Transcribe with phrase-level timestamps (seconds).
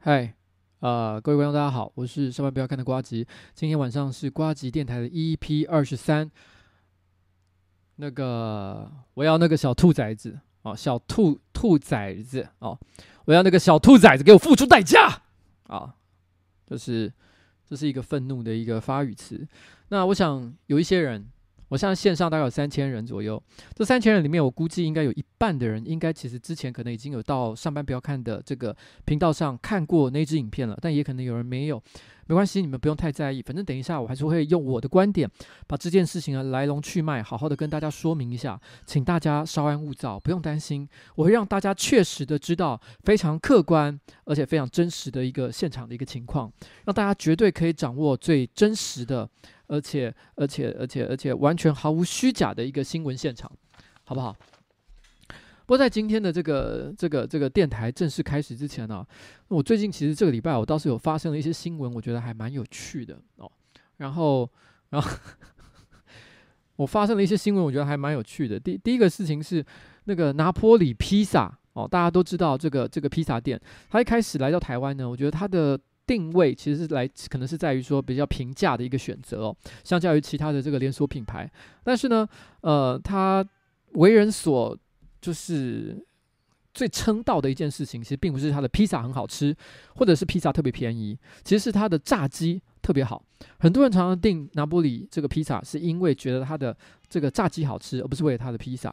[0.00, 0.32] 嗨，
[0.78, 3.26] 呃，各位观众大家好，我是上班不要看的瓜吉。
[3.52, 6.30] 今天晚上是瓜吉电台的 EP 二十三。
[7.96, 12.78] 那个，我要那个小兔崽子哦，小兔兔崽子哦，
[13.24, 15.22] 我要那个小兔崽子给我付出代价
[15.64, 15.96] 啊！
[16.64, 17.12] 这是
[17.68, 19.48] 这是一个愤怒的一个发语词。
[19.88, 21.28] 那我想有一些人。
[21.68, 23.42] 我现在线上大概有三千人左右，
[23.74, 28.74] 这三千人里面，我估计应该有一半的人，应该其实之前可能已经有到上班不要看的这个
[29.04, 31.82] 频道上看过那支影片了，但也可能有人没有，
[32.26, 35.30] 没关系，你们不用太在意，反正等一下我还是会用我的观点，
[35.66, 46.50] 把这件事情的来龙去脉好好的跟大家说明一下，请大家稍安勿躁，不用担心，我会让大家确实的知道非常客观而且非常真实的一个现场的一个情况，
[46.86, 49.28] 让大家绝对可以掌握最真实的。
[49.68, 53.50] 而且，而且，而且，而且，完全毫无虚假的一个新闻现场，
[54.04, 54.34] 好不好？
[55.66, 59.06] 不过，在今天的这个、这个、这个电台正式开始之前呢、
[59.48, 63.50] 我最近其实这个礼拜我倒是有发生了一些新闻，我觉得还蛮有趣的哦。
[63.98, 64.50] 然后，
[64.88, 65.10] 然后
[66.76, 68.58] 我发生了一些新闻，我觉得还蛮有趣的。
[68.58, 69.64] 第第一个事情是
[70.04, 75.78] 那个拿坡里披萨哦，大家都知道这个这个披萨店，他一开始来到台湾呢，我觉得他的。
[76.08, 81.48] 定位其实是来，可能是在于说比较平价的一个选择哦，相较于其他的这个连锁品牌。
[81.84, 82.26] 但是呢，
[82.62, 83.46] 呃，他
[83.92, 84.76] 为人所
[85.20, 86.02] 就是
[86.72, 89.54] 最称道的一件事情，其实并不是他的披萨很好吃，
[89.96, 93.22] 或者是披萨特别便宜，其实是他的炸鸡特别好。
[93.58, 96.74] 很多人常常订拿坡里这个披萨，是因为觉得他的
[97.08, 98.92] 这个炸鸡好吃，而不是为了他的披萨。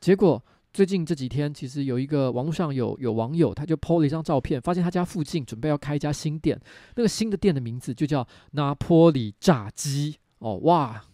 [0.00, 0.40] 结果。
[0.74, 6.60] 最近这几天，其实有一个网络上有有网友，他就 po 了一张照片，发现他家附近准备要开一家新店，
[6.96, 11.04] 那个新的店的名字就叫拿坡里炸鸡哦，哇！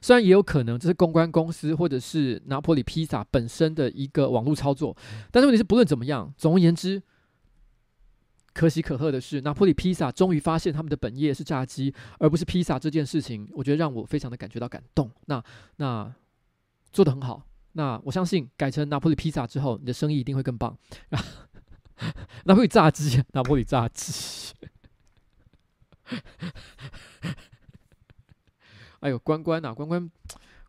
[0.00, 4.96] 虽然也有可能这是公关公司或者是拿坡里披萨本身的一个网络操作，
[5.30, 7.00] 但是问题是不论怎么样，总而言之，
[8.52, 15.08] 可喜可贺的是，拿坡里披萨终于发现他们的本业是炸鸡，而不是披萨这件事情，我觉得让我非常的感觉到感动。
[15.26, 15.40] 那
[15.76, 16.12] 那
[16.90, 17.46] 做得很好。
[17.72, 20.76] 那我相信改成拿破里披萨之后，你的生意一定会更棒。
[22.44, 24.52] 拿破里炸鸡，拿破里炸鸡。
[29.00, 30.00] 哎呦，关关啊，关关，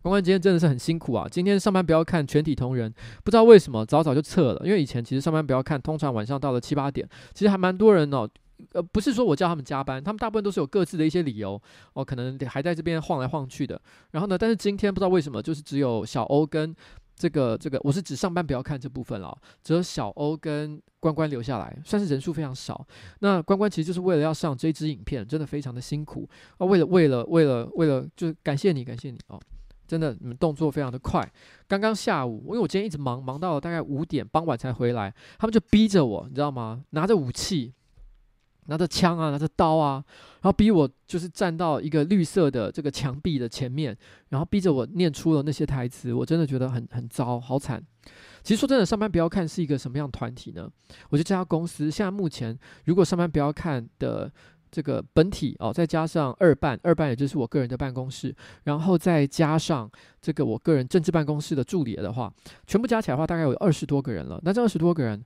[0.02, 1.28] 关关今天真的是很辛苦啊！
[1.30, 8.30] 今天上班不要看全体同仁，不知道为什么早早就撤了，因为以前其实上班不要看，通常晚上到了七八点，其实还蛮多人哦。
[8.74, 11.62] 呃，不是说我叫他们加班，他们大部分都是有各自的一些理由
[11.94, 13.80] 哦，可能还在这边晃来晃去的。
[14.12, 16.74] 然后呢，但是今天不知道为什么，就是只有小欧跟
[17.16, 22.86] 这个这个，我是指上班不要看这部分了，只有小欧跟关关留下来，算是人数非常少。
[23.20, 26.28] 那关关其实就是为了要上这支影片，真的非常的辛苦
[26.58, 29.40] 啊，为了为了为了为了，就是感谢你，感谢你哦。
[29.86, 31.22] 真的你们动作非常的快。
[31.68, 36.84] 刚刚下午，因为我今天一直忙，忙到了大概五点傍晚才回来，他们就逼着我，你知道吗？
[36.92, 37.74] 拿着武器。
[38.68, 40.04] 拿着枪啊，拿着刀啊，
[40.42, 43.96] 然后逼我就是站到一个绿色的这个墙壁的前面，
[44.30, 47.84] 然后逼着我念出了那些台词，我真的觉得很很糟，好惨。
[48.44, 50.70] 其实说真的，上班不要看是一个什么样的团体呢？
[51.10, 54.30] 我觉得这家公司现在目前，如果上班不要看的
[54.70, 59.90] 这个本体哦，再加上二办，二办也就是我个人的办公室，然后再加上
[60.20, 62.34] 这个我个人政治办公室的助理的话，
[62.68, 64.42] 全部加起来的话，大概有二十多个人了。
[64.44, 65.24] 那这二十多个人，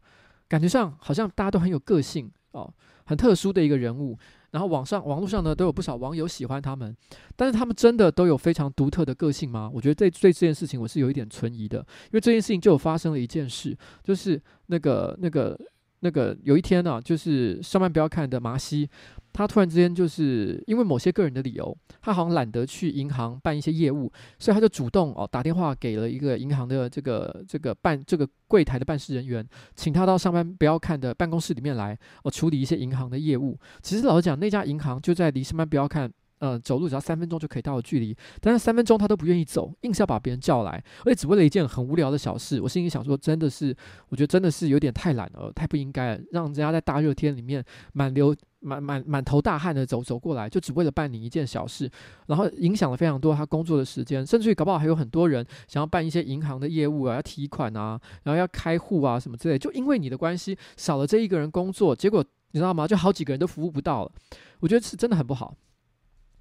[0.48, 2.72] 感觉上好像大家都很有个性哦。
[3.08, 4.16] 很特殊的一个人物，
[4.52, 6.96] 然后网上网络上呢都有不少网友喜欢他们，
[7.36, 9.72] 但是他们真的都有非常独特的个性吗？
[9.74, 15.60] 我觉得对对这件事情我是有一点存疑的，因为这件事情就发生了一件事，就是那个那个
[16.00, 18.90] 那个有一天呢、啊，就是上班不要看的麻西。
[19.34, 33.56] 他突然之间就是因为某些个人的理由，他好像懒得去银行办一些业务，所以他就主动哦打电话给了一个银行的这个这个办这个柜台的办事人员，请他到上班不要看的办公室里面来哦处理一些银行的业务。
[33.84, 36.12] 其实老实讲，那家银行就在离上班不要看。
[36.40, 42.62] 呃，走路只要三分钟就可以到的距离，但是三分钟他都不愿意走，硬是要把别人叫来，而且只为了一件很无聊的小事。
[42.62, 43.76] 我心里想说，真的是，
[44.10, 47.64] 我觉得真的是有点太懒了，太不应该了，让人家在大热天里面
[47.94, 51.90] 满流满满满头大汗的走走过来，就只为了办理一件小事，
[52.28, 62.88] 然后影响了非常多他工作的时间，甚至于搞不好还有很多人想要办一些银行的业务啊，要提款啊，然后要开户啊什么之类，就因为你的关系少了这一个人工作，结果你知道吗？
[62.88, 64.12] 就好几个人都服务不到了，
[64.60, 65.56] 我觉得是真的很不好。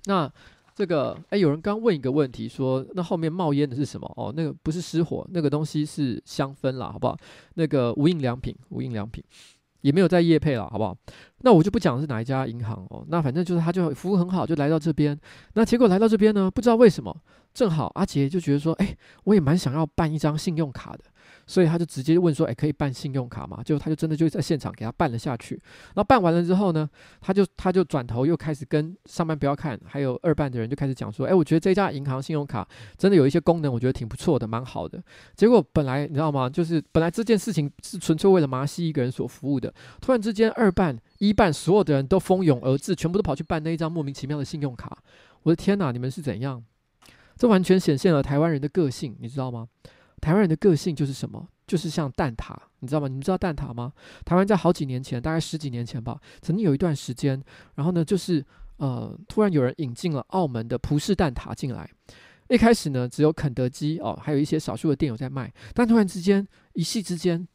[0.07, 0.29] 那
[0.75, 4.13] 这个哎，有人刚问一个问题，说那后面冒烟的是什么？
[4.17, 7.17] 哦，那个不是失火，那个东西是香氛啦，好不好？
[7.55, 9.25] 那个无印良品，无印良品
[9.81, 10.97] 也没有在业配了，好不好？
[11.43, 13.05] 那我就不讲是哪一家银行哦。
[13.09, 15.19] 那反正就是他就服务很好，就来到这边。
[15.55, 17.17] 那结果来到这边呢，不知道为什么，
[17.55, 21.05] 正好阿杰就觉得说，哎，我也蛮想要办一张信用卡的。
[21.47, 25.55] 所以他就直接问说：“诶，可以办信用卡吗？”就他就真的就在现场给他办了下去。
[25.95, 26.89] 然后办完了之后呢，
[27.21, 35.03] 他就他就转头又开始跟上班不要看，还有二办的人就开始讲说：“诶，我觉得这家银行信用卡真的有一些功能，我觉得挺不错的，蛮好的。”
[35.37, 36.49] 结果本来你知道吗？
[36.49, 44.97] 就是本来这件事情是纯粹为了麻西一个人所服务的，突然之间二办一办所有的人都蜂拥而至，全部都跑去办那一张莫名其妙的信用卡。
[45.43, 46.63] 我的天哪，你们是怎样？
[47.37, 49.69] 这完全显现了台湾人的个性，你知道吗？
[50.27, 51.49] 台湾人的个性就是什么？
[51.69, 53.07] 就是像蛋挞，你知道吗？
[53.07, 53.93] 你们知道蛋挞吗？
[54.25, 57.41] 台湾在好几年前，大概十几年前吧，曾经有一段时间，
[57.77, 58.45] 然后呢，就是
[58.79, 61.89] 呃，突然有人引进了澳门的葡式蛋挞进来。
[62.49, 67.47] 一开始呢，只有肯德基哦，还有一些少数的店有在卖，但突然之间，一夕之间，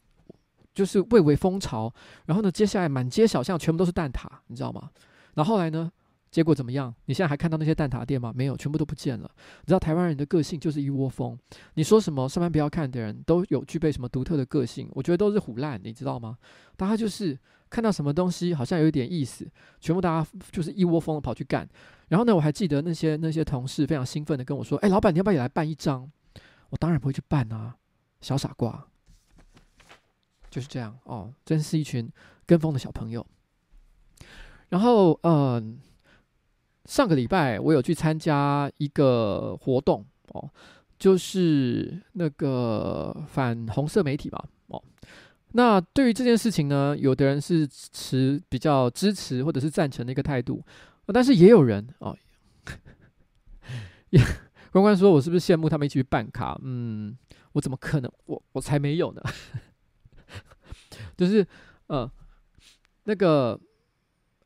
[0.74, 1.94] 就是蔚为风潮。
[2.26, 4.90] 然后呢，接下来满街小巷全部都是蛋挞，你知道吗？
[5.34, 5.92] 然后来呢？
[6.32, 6.94] 结果怎么样？
[7.06, 8.32] 你现在还看到那些蛋挞店吗？
[8.34, 9.30] 没有，全部都不见了。
[9.60, 11.38] 你知道台湾人的个性就是一窝蜂。
[11.74, 14.90] 你说什么上班不要看的人都有具备什么独特的个性？
[14.94, 16.38] 我觉得都是唬烂，你知道吗？
[16.78, 17.38] 大家就是
[17.70, 19.46] 看到什么东西好像有一点意思，
[19.82, 21.68] 全部大家就是一窝蜂的跑去干。
[22.08, 26.10] 然后呢，我还记得那些那些同事非常兴奋的跟我说：“哎，老板，你要不要也来办一张？”
[26.72, 27.76] 我当然不会去办啊，
[28.22, 28.88] 小傻瓜。
[30.50, 32.10] 就是这样哦，真是一群
[32.46, 33.26] 跟风的小朋友。
[34.70, 35.80] 然后，嗯、
[36.91, 40.51] 上个礼拜我有去参加一个活动哦，
[41.00, 44.83] 就是那个反红色媒体嘛哦。
[45.53, 50.62] 那对于这件事情呢，有的人是持比较支持或者是赞成的一个态度，
[51.05, 52.13] 但是也有人哦，
[54.74, 56.60] 关关说我是不是羡慕他们一起去办卡？
[56.62, 57.17] 嗯，
[57.53, 58.12] 我怎么可能？
[58.25, 59.21] 我我才没有呢。
[61.15, 61.48] 就是
[61.88, 62.12] 呃，
[63.05, 63.57] 那个。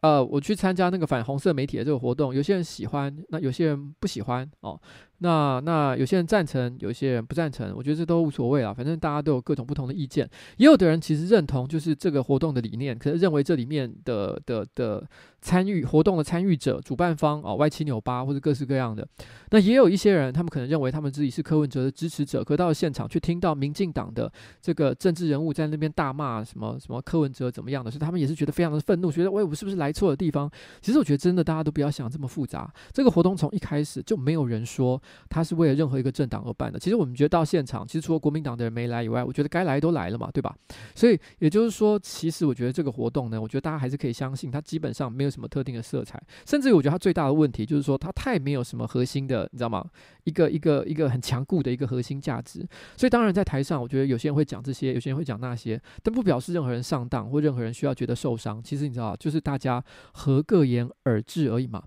[0.06, 4.80] 呃，我去参加那个反红色媒体的这个活动，有些人喜欢，那有些人不喜欢哦。
[5.20, 10.30] 那那有些人赞成，有些人不赞成，我觉得这都无所谓啊，反正大家都有各种不同的意见。
[10.58, 15.08] 也有的人其实认同就是这个活动的理念，可是认为这里面的的的
[15.42, 19.08] 参与活动的参与者、主办方啊、哦、歪七扭八或者各式各样的。
[19.52, 24.30] 那也有一些人，他们可能认为他们自己是柯文哲的支持者，可到了现场却听到民进党的
[24.62, 30.52] 这个政治人物在那边大骂什么什么柯文哲怎么样的，所以他们也是觉得非常的愤怒，觉得喂，我是不是来错了地方？
[30.82, 35.02] 其实我觉得真的大家都不要想这么复杂，这个活动从一开始就没有人说。
[35.30, 36.80] 他是为了任何一个政党而办的。
[36.80, 40.56] 其实我们觉得到现场，其实除了国民党的人没来以外，我觉得该来都来了嘛，对吧？
[40.94, 46.22] 所以也就是说，其实我觉得这个活动呢，我觉得大家还是可以相信，它基本上没有什么特定的色彩。
[46.46, 49.86] 甚至于我觉得它最大的问题就是说，它太没有什么核心的，你知道吗？
[50.24, 52.66] 一个一个一个很强固的一个核心价值。
[52.98, 58.62] 所以当然在台上，我觉得有些人会讲这些，有些人会讲那些，但不表示任何人上当或任何人需要觉得受伤。
[58.64, 59.84] 其实你知道，就是大家
[60.14, 61.84] 合各言而至而已嘛。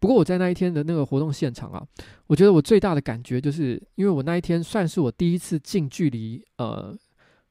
[0.00, 1.84] 不过我在那一天的那个活动现场啊，
[2.26, 6.96] 我觉得我最大的感觉就是，因为我那一天算是我第一次近距离呃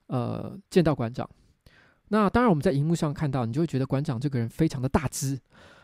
[0.08, 1.30] 呃见到馆长。
[2.10, 5.38] 那当然我们在荧幕上看到，你就会觉得馆长这个人非常的大只。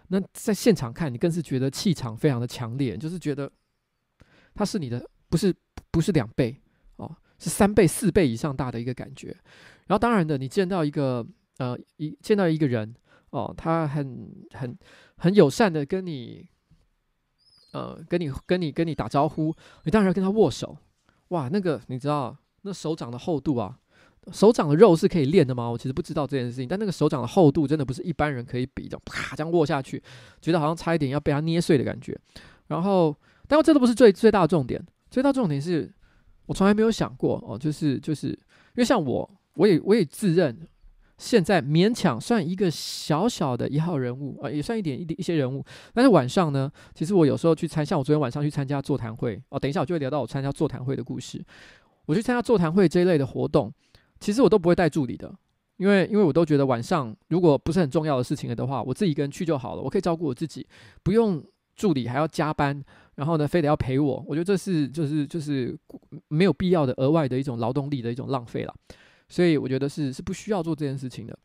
[0.08, 3.52] 那在现场看，你更是觉得气场非常的强烈，就是觉得
[4.54, 5.54] 他是你的不是
[5.92, 6.56] 不是两倍
[6.96, 9.36] 哦，是三倍四倍以上大的一个感觉。
[9.88, 11.26] 然后当然的，你见到一个
[11.58, 12.94] 呃一见到一个人
[13.32, 14.78] 哦，他很很
[15.18, 16.48] 很友善的跟你
[17.74, 19.54] 呃跟你跟你跟你打招呼，
[19.84, 20.78] 你当然要跟他握手。
[21.28, 23.78] 哇，那个你知道那手掌的厚度啊。
[24.32, 25.68] 手掌的肉是可以练的吗？
[25.68, 30.02] 我其实不知道这件事情，但那个手掌的厚度真的不是一般人可以比的，啪这样握下去，
[30.42, 32.18] 觉得好像差一点要被他捏碎的感觉。
[32.68, 33.14] 然后，
[33.50, 35.94] 但这都不是最最大的重点，最大重点是
[36.46, 38.38] 我从来没有想过哦，就是就是因
[38.78, 40.58] 为像我，我也我也自认
[41.18, 45.64] 现在勉强算一个小小的一号人物啊，也算一点一点一些人物。
[45.94, 51.44] 但是晚上呢，其实我有时候去参，像我昨天晚上去参加座谈会哦，等一下我就会聊到我参加座谈会的故事。
[52.06, 53.74] 我去参加座谈会这一类的活动。
[54.20, 55.34] 其实我都不会带助理的，
[55.76, 60.66] 因为因为我都觉得晚上如果不是很重要的事情了的话，我自己一个人去就好了，我可以照顾我自己，
[61.04, 61.44] 不用
[61.76, 62.82] 助理还要加班，
[63.16, 65.78] 然后呢，非得要陪我，我觉得这是就是就是
[66.30, 68.74] 没有必要的额外的一种劳动力的一种浪费了，
[69.34, 71.36] 所以我觉得是是不需要做这件事情的。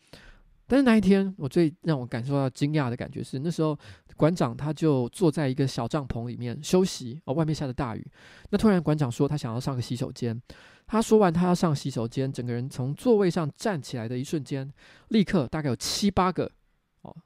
[0.67, 3.75] 但是那一天，我最让我感受到惊讶的感觉是，那时候
[4.15, 8.07] 馆长他就坐在一个小帐篷里面休息，哦，外面下着大雨，
[8.51, 10.39] 那突然馆长说他想要上个洗手间。
[10.87, 14.71] 他说完，他要上洗手间，整个人从座位上站起来的一瞬间，
[15.09, 16.51] 立刻大概有七八个
[17.01, 17.17] 哦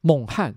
[0.00, 0.56] 猛汉，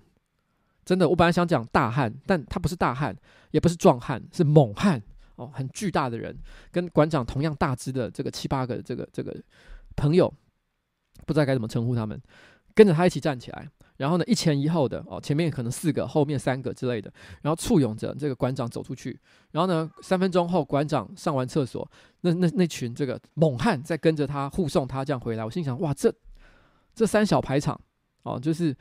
[0.84, 3.16] 真的，我本来想讲大汉，但他不是大汉，
[3.52, 5.00] 也不是壮汉，是猛汉
[5.36, 6.38] 哦，很巨大的人，
[6.72, 9.36] 跟馆长同样大只的这个七八个这个这个
[9.96, 10.32] 朋友，
[11.26, 12.22] 不知道该怎么称呼他们，
[12.76, 13.68] 跟着他一起站起来。
[13.98, 17.12] 然后呢，一前一后的哦，前面可能四个，后面三个之类的，
[17.42, 19.20] 然后簇拥着这个馆长走出去。
[19.52, 21.90] 然后呢，三分钟后，馆长上完厕所，
[22.22, 25.46] 那那那群这个猛汉在跟着他护送他这样回来。
[25.46, 26.14] 我心想，哇，这
[26.96, 27.80] 这三小排场
[28.24, 28.76] 哦，就是。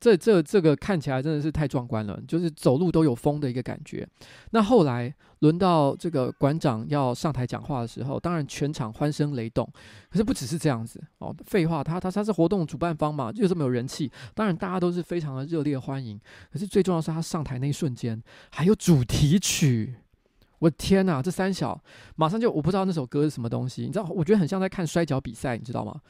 [0.00, 4.08] 这这这个看起来真的是太壮观了，就是走路都有风的一个感觉。
[4.52, 9.70] 那后来轮到这个馆长要上台讲话的时候，当然全场欢声雷动。
[10.10, 16.18] 可是不只是这样子哦，废话，他他他是活动主办方嘛，就这么有人气，当然大家都是非常的热烈欢迎。
[16.50, 19.96] 可是最重要是他上台那一瞬间，还有主题曲，
[20.60, 21.78] 我的天哪，这三小
[22.16, 26.00] 马上就我不知道那首歌是什么东西，你知道，我觉得很像在看摔跤比赛，你知道吗？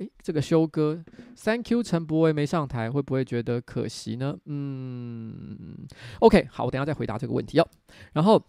[0.00, 1.04] 诶，这个修哥
[1.36, 4.34] ，Thank you，陈柏惟没上台，会不会觉得可惜呢？
[4.46, 5.76] 嗯
[6.20, 7.68] ，OK，好，我等下再回答这个问题哦。
[8.14, 8.42] 然后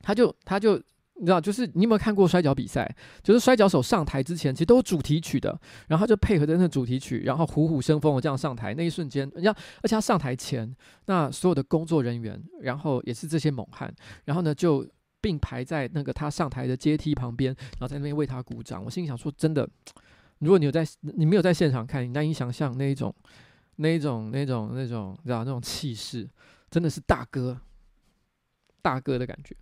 [0.00, 0.78] 他就他就
[1.16, 2.90] 你知道，就是你有没有看过摔跤比赛？
[3.22, 5.50] 就是摔跤手上台之前，其实都有主题曲的。
[5.86, 8.72] 然后他就配合着那个主题曲，然后虎虎生风的这样上台。
[8.72, 9.50] 那一瞬间，人家
[9.82, 13.94] 而且他上台前，那所有的工作人员，然后也是这些猛汉，
[14.24, 14.88] 然后呢就
[15.20, 18.82] 并排在那个他上台的阶梯旁边，然后在那边为他鼓掌。
[18.82, 19.68] 我心里想说，真的。
[20.40, 23.14] 如果你有在，你没有在现场看，你难以想象那一种、
[23.76, 26.28] 那一种、那种、那种，你知道那种气势，
[26.70, 27.58] 真的是大哥、
[28.82, 29.56] 大哥的感觉。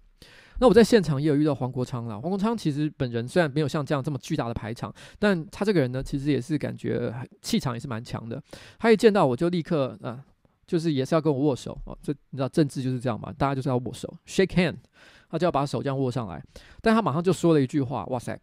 [0.58, 2.20] 那我在现场也有遇到黄国昌啦。
[2.20, 8.40] 黄国昌其实本人虽然没有像这样这么巨大的排场，但他这个人呢，其实也是感觉气场也是蛮强的。
[8.78, 10.24] 他一见到我就立刻啊，
[10.66, 11.98] 就是也是要跟我握手哦。
[12.00, 14.76] 这你知道政治就是这样嘛，大家就是要握手，shake hand，
[15.28, 16.40] 他就要把手这样握上来。
[16.80, 18.38] 但他马上就说了一句话，哇塞！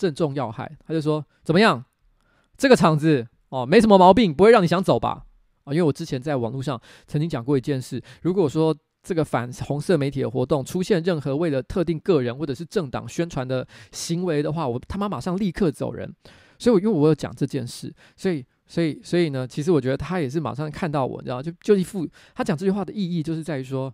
[0.00, 1.84] 正中要害，他就说：“怎么样？
[2.56, 5.26] 这个场子哦，没什么毛病，不会让你想走吧？
[5.64, 16.10] 啊，因为我之前在网络上曾经讲过一件事，如果说这个反红色媒体的活动出现任何为了特定个人或者是政党宣传的行为的话，我他妈马上立刻走人。
[16.58, 23.92] 所以，我因为我有讲这件事，所以，所以，所以呢，其实我觉得他也是马上看到我，你知道，就就一副他讲这句话的意义，就是在于说。”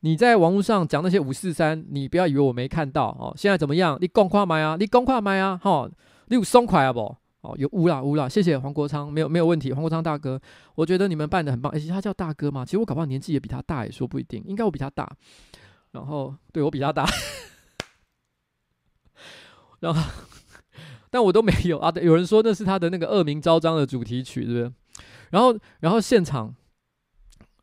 [0.00, 3.32] 你在网络上讲那些五四三，你不要以为我没看到哦。
[3.36, 3.98] 现在怎么样？
[4.00, 4.76] 你讲看麦啊？
[4.78, 5.56] 你讲看麦啊？
[5.56, 5.90] 哈，
[6.26, 7.16] 你有松快啊不？
[7.40, 8.28] 哦，有乌啦乌啦。
[8.28, 9.72] 谢谢黄国昌，没有没有问题。
[9.72, 10.40] 黄国昌大哥，
[10.74, 11.72] 我觉得你们办的很棒。
[11.72, 14.44] 而且他叫大哥嘛，其实我搞不好年纪也比他大，也说不一定。
[14.46, 15.10] 应该我比他大，
[15.92, 17.04] 然后对我比他大，
[19.80, 20.00] 然后
[21.10, 21.92] 但我都没有啊。
[22.02, 24.72] 有人说那是他的那个恶名昭彰的主题曲，对不对？
[25.30, 26.54] 然后然后现场。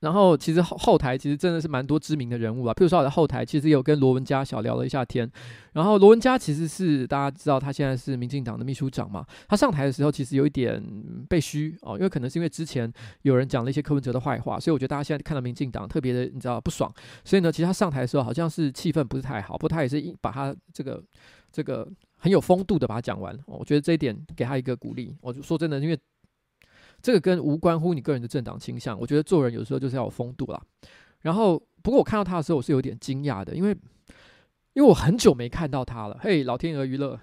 [0.03, 5.31] 然后其实后后台其实真的是蛮多知名的人物啊，譬如说我在后台其实有跟罗文嘉小聊了一下天，
[5.71, 10.83] 然后罗文嘉其实是大家知道他现在是民进党的秘书长嘛，他上台的时候其实有一点
[11.29, 12.91] 被嘘哦，因为可能是因为之前
[13.21, 16.93] 有人讲了一些柯文哲的坏话，所以我觉得大家现在看到民进党特别的你知道不爽，
[17.23, 21.01] 所以呢，其实他上台的时候好像是气氛不是太好，不过他也是把他这个
[21.49, 25.97] 这个很有风度的把它讲完，我觉得这一点给他一个鼓励，我就说真的，因为。
[27.03, 28.99] 这个跟无关乎你个人的政党倾向。
[28.99, 30.59] 我觉得做人有时候就是要有风度啦。
[31.21, 33.69] 然后，不过我看到他的时候，我是有点惊讶的，因为
[34.73, 36.17] 因为我很久没看到他了。
[36.19, 37.19] 嘿，老天鹅娱乐，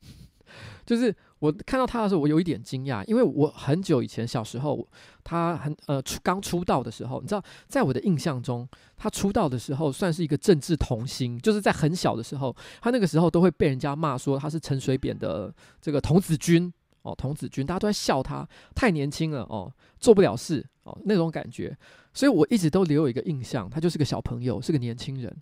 [0.86, 1.14] 就是。
[1.40, 4.86] 我看到他的时候，我有一点惊讶，因为我很久以前小时候，
[5.24, 16.70] 他很呃出刚出道的时候，你知道，在我的印象中，他出道的时候算是一个政治童星，就是在很小的时候，他那个时候都会被人家骂说他是陈水扁的这个童子军
[17.02, 21.76] 哦，童子军，大家都在笑他太年轻了哦，做不了事哦那种感觉，
[22.12, 25.36] 所以我一直都留有一个印象，他就是个小朋友，是个年轻人。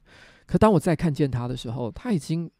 [0.46, 2.50] 可当我再看见他的时候，他已经。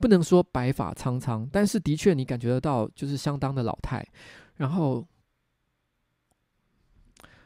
[0.00, 4.02] 不能说白发苍苍，但是的确你感觉得到，就是相当的老态。
[4.56, 5.06] 然后，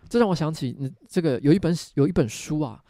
[0.08, 2.80] 这让我想起，你这个有一本有一本书啊，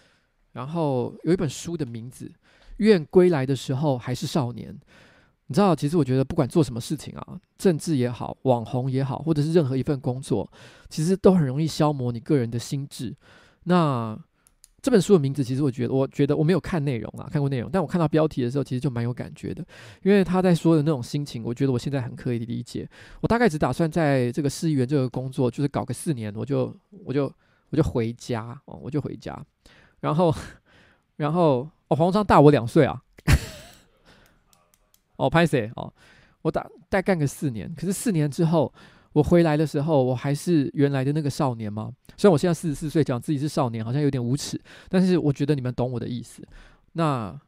[0.53, 2.27] 然后有一本书的名字
[2.77, 4.71] 《愿归来的时候还是少年》。
[5.47, 10.51] 你知道，其实我觉得不管做什么事情啊，政治也好，网红也好，或者是任何一份工作，
[10.89, 13.15] 其实都很容易消磨你个人的心智。
[13.65, 14.19] 那。
[14.83, 19.65] 这本书的名字，其实我觉得，我觉得我没有看内容啊，看过内容，但我看到标题的时候，其实就蛮有感觉的，
[20.03, 22.87] 因为他在说的那种心情，我觉得我现在很可以理解。
[23.23, 26.71] 我大概只打算在这个市议员这个工作，就是搞个四年，我就
[27.03, 27.33] 我就
[27.71, 29.43] 我就回家哦，我就回家。
[30.01, 30.31] 然后
[31.17, 33.01] 然后哦，黄章大我两岁啊，
[35.17, 35.93] 哦，拍谁哦，
[36.43, 38.73] 我打再干个四年，可是四年之后。
[39.15, 41.89] 我回来的时候，我还是原来的那个少年吗？
[42.17, 46.43] 虽然我现在四十四岁，讲自己是少年，好像有点无耻，但是我觉得你们懂我的意思。
[46.95, 47.41] 那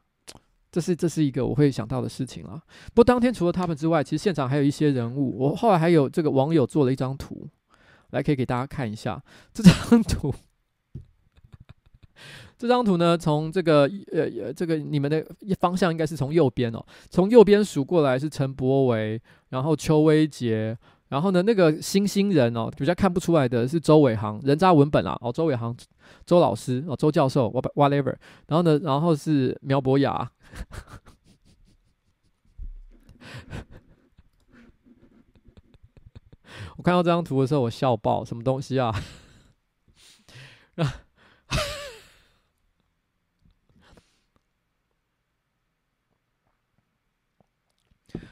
[0.71, 2.57] 这是这是一个我会想到的事情了。
[2.93, 5.37] 不过当天除了他们之外，其实现场还有一些人物。
[5.37, 7.49] 我后来还有这个网友做了一张图，
[8.11, 9.21] 来可以给大家看一下
[9.53, 10.33] 这张图。
[12.57, 15.25] 这张图呢，从这个呃呃这个你们的
[15.59, 20.77] 方向应该是从右边哦，从右边数过来是陈柏维，然后邱威杰。
[21.09, 25.73] 然后呢，那个新兴人哦，比较看不出来的是周伟航，人渣文本啊，哦，周伟航，
[26.25, 28.13] 周老师哦，周教授，whatever。
[28.47, 30.29] 然后呢，然后是苗博雅。
[36.75, 38.93] 我看到这张图的时候，我笑爆，什么东西啊？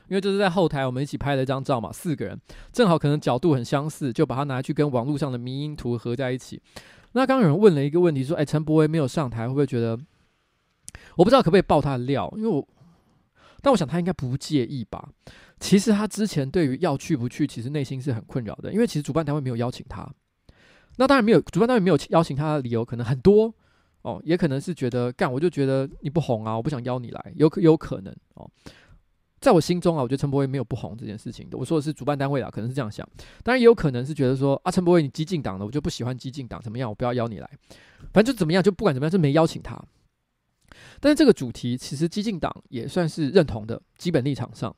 [0.07, 2.39] 因为就是在后台，我们一起拍了一张照嘛，四个人
[2.71, 6.61] 正好可能角度很相似，就把它拿去跟网络上的迷因图合在一起。
[7.13, 9.97] 那刚刚有人问了一个问题，说：“哎，陈柏威没有上台，会不会觉得？
[11.15, 12.31] 我不知道可不可以爆他的料？
[12.35, 12.67] 因为我，
[13.61, 15.09] 但我想他应该不介意吧。
[15.59, 20.05] 其实他之前对于要去不去，其实内心是很困扰的，因为其实主办单位没有邀请他。
[20.97, 23.53] 那当然没有，主办单位没有邀请他的理由可能很多
[24.01, 28.49] 哦，也可能是觉得干，我就觉得你不红啊，我不想邀你来，有可有可能哦。”
[29.45, 31.55] 在我心中啊，我觉得陈柏惟没有不红这件事情的。
[31.55, 33.07] 我说的是主办单位啊，可能是这样想。
[33.43, 36.89] 当然也有可能是觉得说啊，陈柏惟你激进党的，我就不喜欢激进党，怎么样？
[36.89, 37.47] 我不要邀你来，
[38.11, 39.79] 反正就怎么样，就不管怎么样，就没邀请他。
[40.99, 44.75] 但是这个主题其实激进党也算是认同的，基本立场上，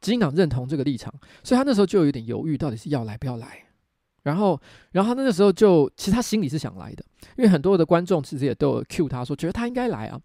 [0.00, 3.64] 激进党认同这个立场，所以他那时候就有点犹豫，到底是要来不要来。
[4.24, 4.60] 然后，
[4.90, 7.04] 然后他那个时候就其实他心里是想来的，
[7.36, 10.20] 因为很多的观众其实也都有 cue 他说，觉得他应该来啊。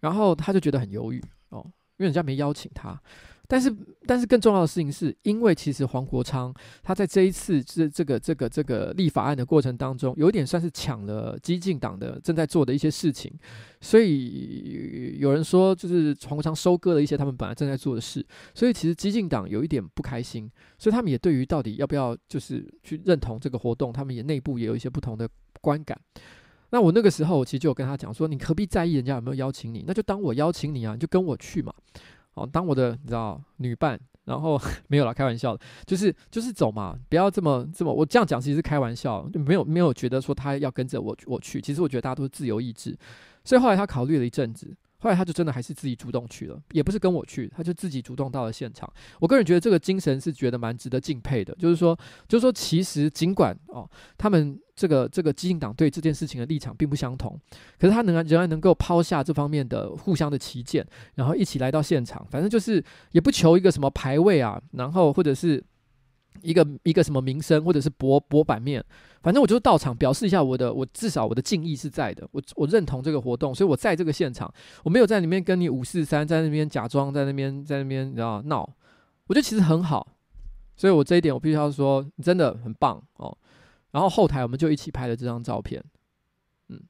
[0.00, 1.64] 然后他就觉得很犹豫哦。
[2.02, 3.00] 因为人家没邀请他，
[3.46, 3.72] 但是
[4.06, 13.32] 但是更重要的事情是，因为其实黄国昌他在这一次这这个这个这个立法案的过程当中，有点算是抢了激进党的正在做的一些事情，
[13.80, 25.28] 所以有人说就是黄国昌收割了一些他们本来正在做的事，所以其实激进党有一点不开心，所以他们也对于到底要不要就是去认同这个活动，他们也内部也有一些不同的
[25.60, 25.96] 观感。
[26.72, 29.84] 那我那个时候，我其实就有跟他讲说，你何必在意人家有没有邀请你？
[29.86, 31.72] 那就当我邀请你啊，你就跟我去嘛，
[32.34, 42.98] 哦，当我的你知道女伴，然后 没有啦，开玩笑的，就是就是走嘛，不要这么这么，我这样讲其实是开玩笑，就没有没有觉得说他要跟着我我去，其实我觉得大家都是自由意志，
[43.44, 44.74] 所以后来他考虑了一阵子。
[45.02, 48.88] 后来他就真的还是自己主动去了，也不是跟我去，他就自己主动到了现场。
[49.18, 57.36] 我个人觉得这个精神是觉得蛮值得敬佩的，就是说，就是说，其实尽管哦，他们这个这个基进党对这件事情的立场并不相同，
[57.80, 60.86] 可是他能仍然能够抛下这方面的互相的旗舰，
[61.16, 65.62] 然后一起来到现场，反正就是也不求一个什么排位啊，然后或者是。
[66.40, 68.82] 一个一个什么名声，或者是博博版面，
[69.22, 78.60] 反正我就是到场表示一下我的，我至少我的敬意是在的，我我认同这个活动，所以我在这个现场，我没有在里面跟你五四三，在那边假装在那边在那边你知道闹，
[79.26, 80.06] 我觉得其实很好，
[80.76, 83.36] 所以我这一点我必须要说，你真的很棒哦。
[83.90, 85.84] 然后后台我们就一起拍了这张照片，
[86.68, 86.80] 嗯，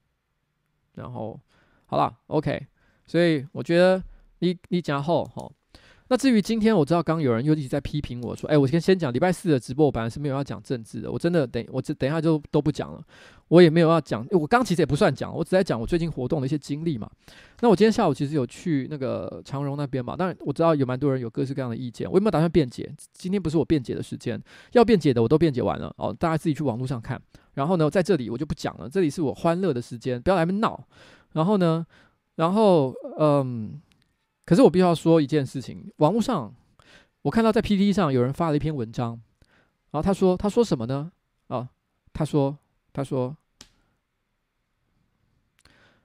[0.95, 1.39] 然后
[1.87, 2.67] 好了，OK，
[3.07, 4.03] 所以我觉得
[4.39, 5.53] 你你讲后哦。
[6.13, 13.03] 那至于今天，我知道刚有人又一直在批评我说：“哎，我先先讲礼拜四的直播，我本来是没有要讲政治的，我真的等我这等一下就都不讲了，
[13.49, 14.23] 我也没有要讲。
[14.33, 17.11] 我刚其实也不算讲，我只在讲我最近活动的一些经历嘛。
[17.63, 22.95] 那我今天下午其实有去那个长荣那边嘛，当然我知道有蛮多人有各式各样的意见，我有没有打算辩解？
[23.15, 24.39] 今天不是我辩解的时间，
[24.73, 27.19] 要辩解的我都辩解完了哦，大家自己去网络上看。
[27.55, 30.79] 然后呢，在这里我就不讲了，这里是我欢乐的时间，不要来闹。
[31.33, 31.87] 然后呢，
[32.37, 33.81] 然后嗯，
[34.53, 36.55] 可是我必须要说一件事情，网络上。
[37.23, 39.19] 我看到在 PTT 上有人发了一篇文章，
[39.93, 41.11] 然后他说：“他说什么呢？
[41.47, 41.71] 啊，
[42.13, 42.59] 他说，
[42.93, 43.35] 他说，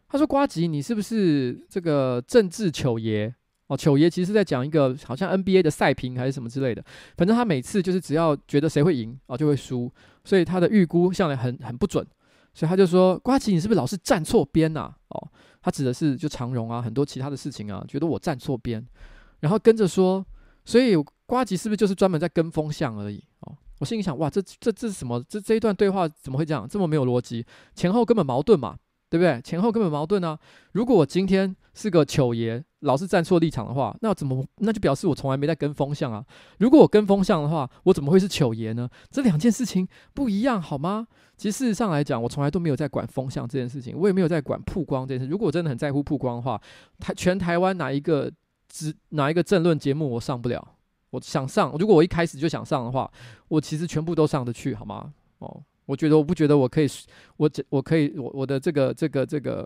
[0.07, 3.35] 他说，瓜吉，你是不是这个政治糗爷？
[3.67, 6.81] 哦，糗爷其实是在讲一个好像 NBA 的赛评还是什么之类的。
[7.17, 9.91] 反正他每次就是只要觉得谁会赢啊，就会输，
[10.23, 12.07] 所以他的预估向来很很不准。
[12.53, 14.95] 所以他就说：瓜吉，你是不是老是站错边呐？
[15.09, 15.27] 哦，
[15.67, 18.81] 他指的是就长荣啊，很多其他的事情啊，觉得我站错边，
[19.41, 20.25] 然后跟着说。”
[20.67, 23.55] 所以瓜吉是不是就是专门在跟风向而已哦？
[23.79, 25.23] 我心里想，哇，这这这是什么？
[25.29, 26.67] 这这一段对话怎么会这样？
[26.67, 28.77] 这么没有逻辑，前后根本矛盾嘛，
[29.09, 29.41] 对不对？
[29.41, 30.37] 前后根本矛盾啊！
[30.73, 36.25] 如果我今天是个糗爷，老是站错立场的话，那怎么那就表示我从来没在跟风向啊？
[36.59, 38.89] 如果我跟风向的话，我怎么会是糗爷呢？
[39.09, 41.07] 这两件事情不一样好吗？
[41.35, 45.29] 其实事实上来讲，我从来都没有在管风向这件事情，我也没有在管曝光这件事。
[45.29, 46.61] 如果我真的很在乎曝光的话，
[46.99, 48.31] 台全台湾哪一个？
[48.69, 50.75] 只哪一个政论节目我上不了？
[51.11, 53.09] 我想上，如果我一开始就想上的话，
[53.47, 55.13] 我其实全部都上得去，好吗？
[55.39, 56.87] 哦，我觉得我不觉得我可以，
[57.37, 59.65] 我我可以，我我的这个这个这个，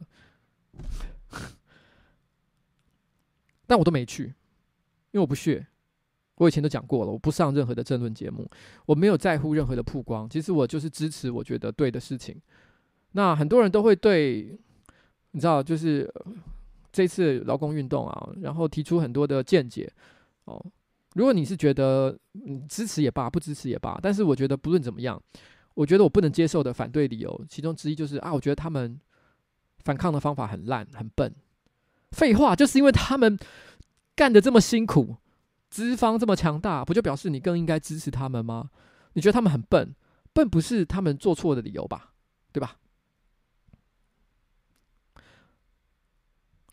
[3.72, 5.66] 但我都没去，因为我不屑。
[6.36, 8.46] 我以前都讲过了，我不上任何的政论节目，
[8.86, 10.30] 我没有在乎任何的曝光。
[10.30, 12.36] 其实我就是支持我觉得对的事情。
[13.14, 14.60] 那很多人都会对，
[15.32, 16.12] 你知道，就是。
[16.94, 19.90] 这次劳工运动啊，然后提出很多的见解
[20.44, 20.62] 哦。
[21.14, 22.20] 如果你是觉得
[22.68, 25.18] 支持也罢，不支持也罢，但是我觉得不论怎么样，
[25.74, 29.00] 我觉得我不能接受的反对理由，其中之一就是啊，我觉得他们
[29.86, 31.34] 反抗的方法很烂、很笨。
[32.12, 33.38] 废话，就是因为他们
[34.15, 35.17] 干的这么辛苦，
[35.69, 38.69] 资方这么强大，不就表示你更应该支持他们吗？
[39.13, 39.95] 你觉得他们很笨，
[40.34, 42.13] 笨不是他们做错的理由吧？
[42.52, 42.78] 对吧？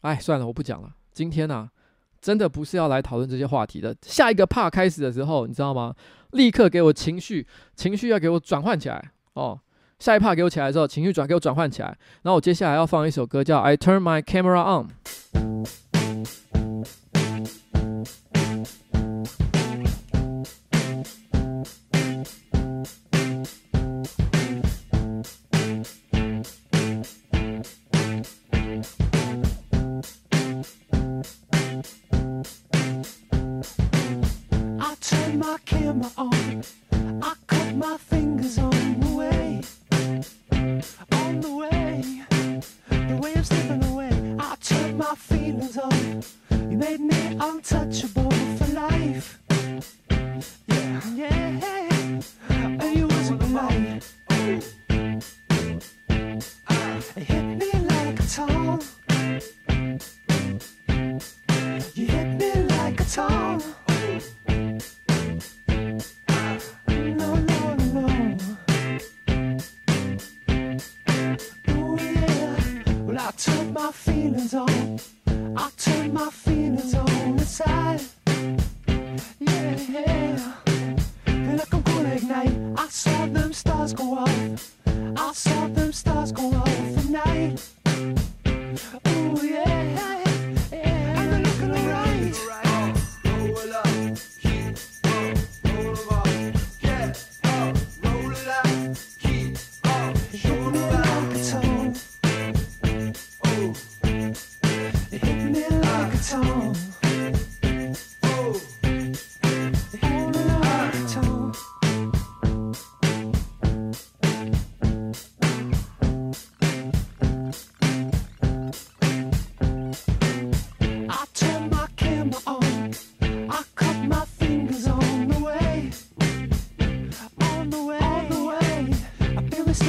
[0.02, 0.94] 哎，算了，我不讲了。
[1.12, 1.72] 今天呢、啊，
[2.20, 3.96] 真的不是要来讨论这些话题的。
[4.02, 5.94] 下一个怕开始的时候，你知道吗？
[6.32, 9.60] 立刻给我情绪，情绪要给我转换起来哦。
[9.98, 11.88] 下一趴给我起来之后，情绪转给我转换起来。
[12.22, 14.86] 然后我接下来要放一首歌，叫《I Turn My Camera On》。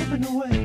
[0.10, 0.59] slipping away.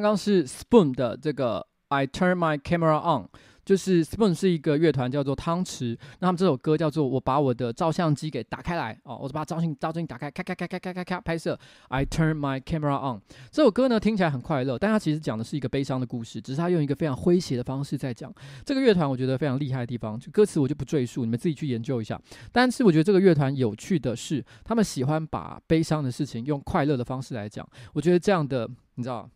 [0.00, 3.28] 刚刚是 Spoon 的这个 I Turn My Camera On。
[3.64, 5.94] 就是 Spoon 是一个乐团，叫做汤匙。
[6.20, 11.58] 那他们这首歌叫做《我把我的照相机给打开来》哦，我就把照相照相机打开，咔咔咔咔咔咔咔拍摄。
[11.88, 13.20] I turn my camera on。
[13.50, 18.32] 这首歌呢听起来很快乐，但它其实讲的是一个悲伤的故事，只是它用一个非常诙谐的方式在讲。
[18.64, 22.18] 这个乐团我觉得非常厉害的地方，就歌词我就不赘述，你们自己去研究一下。
[22.50, 27.68] 但是我觉得这个乐团有趣的是，他们喜欢把悲伤的事情用快乐的方式来讲。
[27.92, 29.28] 我觉得这样的，你知道。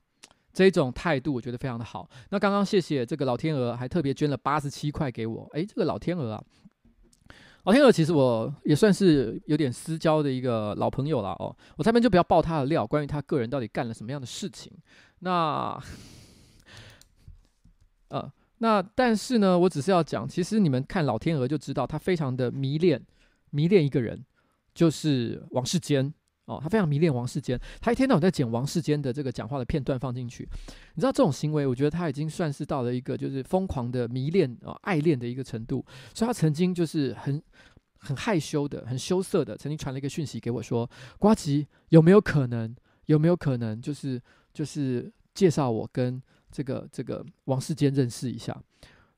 [0.52, 2.08] 这种态度，我觉得非常的好。
[2.30, 5.48] 那刚刚谢谢这个老天鹅，还特别捐了八十七块给我。
[5.54, 6.44] 诶，这个老天鹅啊，
[7.64, 11.56] 老天鹅其实我也算是有点私交的一个老朋友了哦。
[11.76, 14.70] 我这边就不要爆他的料，关于他个人到底干了什么样的事情。
[15.20, 15.80] 那，
[18.08, 23.00] 呃，那但是呢，我只是要讲，其实你们看老天鹅就知道，他非常的迷恋
[23.50, 24.24] 迷恋一个人，
[24.74, 26.12] 就是王世坚。
[26.46, 30.42] 哦，他非常迷恋王世坚，他一天到晚在剪王世坚的这个讲话的片段放进去。
[30.94, 35.85] 你知道这种行为，我觉得他已经算是到了一个就是疯狂的迷恋啊、爱恋的一个程度。
[36.12, 37.40] 所以他曾经就是很
[38.00, 42.74] 很害羞的、很羞涩的，曾经传了一个讯息给我说：“瓜吉，有没有可能？
[43.07, 43.81] 有没有可能？
[43.81, 44.20] 就是
[44.52, 48.52] 就是介绍我跟这个这个王世坚认识一下？”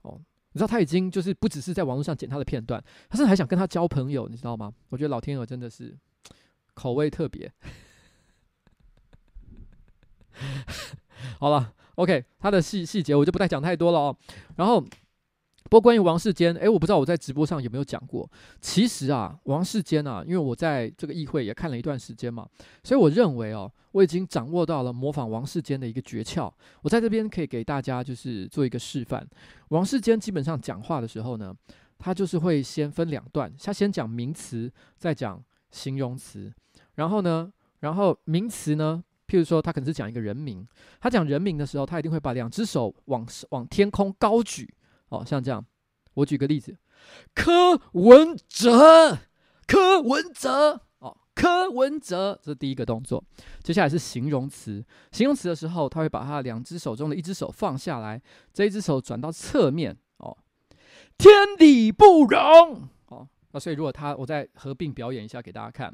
[0.02, 0.20] 哦，
[0.52, 4.70] 你知道他已经就是不只是在网络上剪他的片段，他甚至还想跟他交朋友，你知道吗？
[4.90, 5.96] 我觉得老天鹅真的是。
[6.74, 7.50] 口味特别，
[11.38, 14.16] 好了，OK，他的细细节我就不再讲太多了哦。
[14.56, 18.28] 然后，不过关于王世坚，诶，我不知道我在直播上有没有讲过。
[18.60, 22.46] 其实啊，王世坚啊，因为我在这个议会也看了一段时间嘛，
[22.82, 26.52] 所以我认为哦，我已经掌握到了模仿王世坚的一个诀窍。
[26.82, 29.26] 我在这边可以给大家就是做一个示范。
[29.68, 31.54] 王世坚基本上讲话的时候呢，
[31.98, 36.52] 他就是会先分两段，他先讲名词，再讲形容词。
[36.94, 40.66] 然后呢，然后名词呢，譬如说他可能是讲一个人名，
[41.00, 44.74] 他讲人名的时候，他一定会把两只手往往天空高举，
[45.08, 45.64] 哦，像这样。
[46.14, 46.76] 我举个例子，
[47.34, 49.18] 柯文哲，
[49.66, 53.24] 柯文哲，哦，柯文哲，这是第一个动作。
[53.64, 60.38] 接下来是形容词，形容词的时候，他会把他两只手中的一只手放下来，这一只手转到侧面，哦，
[61.18, 65.92] 天理不容，哦，那所以如果他，我再合并表演一下给大家看。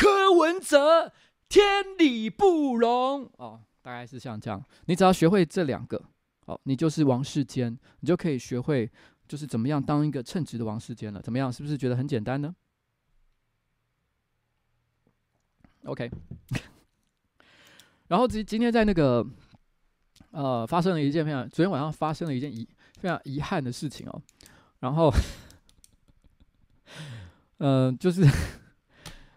[0.00, 1.12] 柯文哲，
[1.46, 4.64] 天理不容哦，大概是像这样。
[4.86, 6.02] 你只要学会这两个，
[6.46, 8.90] 哦，你就是王世坚，你就可以学会
[9.28, 11.20] 就是怎么样当一个称职的王世坚了。
[11.20, 11.52] 怎么样？
[11.52, 12.56] 是不是觉得很简单呢
[15.84, 16.10] ？OK。
[18.08, 19.22] 然后今今天在那个
[20.30, 22.66] 呃发生了一件非常，昨天晚上发生了一件遗
[22.98, 24.22] 非常遗憾的事情哦。
[24.78, 25.12] 然后，
[27.58, 28.26] 嗯、 就是。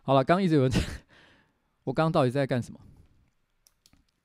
[0.05, 0.71] 好了，刚一直有人，
[1.85, 2.79] 我刚刚到底在干什么？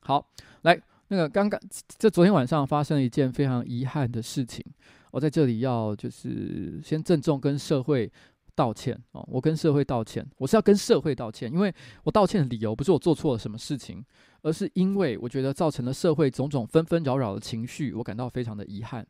[0.00, 0.28] 好，
[0.62, 1.60] 来，那个刚刚
[1.98, 4.64] 这昨天晚上发生了一件非常遗憾的事情，
[5.12, 8.10] 我在这里要就是先郑重跟社会
[8.56, 14.04] 道歉哦，我跟社会道歉，我是要跟社会道歉，因为我道歉的理由不是我做错了什么事情，
[14.42, 19.06] 而是因为我觉得造成了社会种种纷纷扰扰的情绪，我感到非常的遗憾。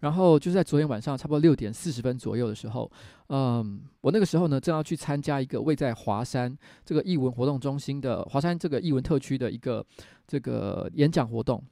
[0.00, 2.90] 然后就是在昨天晚上差不多六点四十分左右的时候，
[3.28, 9.84] 嗯，我那个时候呢正要去参加一个位在华山这个艺文活动中心的华山这个艺文特区的一个
[10.26, 11.62] 这个演讲活动。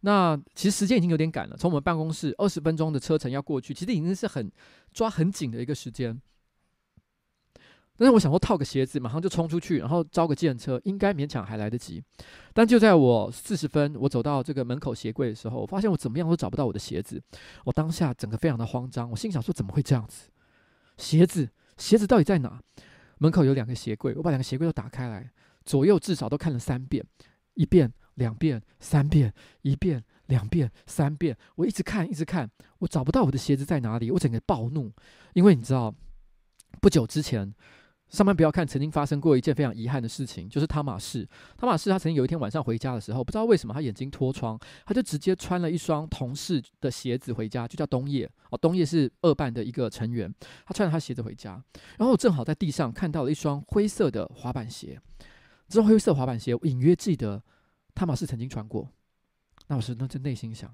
[0.00, 4.50] 那其实时间已经有点赶了，从我们办公室二十分钟的车程要过去，其实已经是很
[4.92, 6.20] 抓很紧的一个时间。
[7.98, 12.02] 但是我想说套个鞋子，马上就冲出去，然后招个计程车，应该勉强还来得及。
[12.52, 17.22] 但就在我四十分，我走到这个门口鞋柜的时候，我发现我怎么样都找不到我的鞋子。
[17.64, 20.28] 我当下整个非常的慌张，我心想说怎么会这样子？
[20.98, 22.60] 鞋子，鞋子到底在哪？
[23.18, 25.30] 门口有两个鞋柜，我把两个鞋柜都打开来，
[25.64, 27.02] 左右至少都看了三遍，
[27.54, 29.32] 一遍、两遍、三遍，
[29.62, 34.92] 一遍、两遍、三遍，我一直看，一直看，我找不到我的鞋子在哪里，我整个暴怒，
[35.32, 35.94] 因为你知道，
[36.82, 37.54] 不久之前。
[38.08, 41.28] 上班不要看，曾经发生过一件非常遗憾的事情，就是汤玛士。
[41.56, 48.30] 汤玛士他曾经有一天晚上回家的时候，不知道为什么他眼睛脱窗，他就直接穿了一双同事的鞋子回家，就叫东叶。
[48.50, 50.32] 哦，东叶是二办的一个成员，
[50.64, 51.60] 他穿着他鞋子回家，
[51.98, 55.00] 然后我正好在地上看到了一双灰色的滑板鞋，
[55.68, 57.42] 这双灰色滑板鞋我隐约记得
[57.92, 58.88] 汤玛士曾经穿过，
[59.66, 60.72] 那我是那就内心想，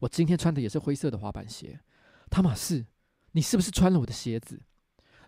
[0.00, 1.80] 我今天穿的也是灰色的滑板鞋，
[2.28, 2.84] 汤玛士，
[3.32, 4.60] 你是不是穿了我的鞋子？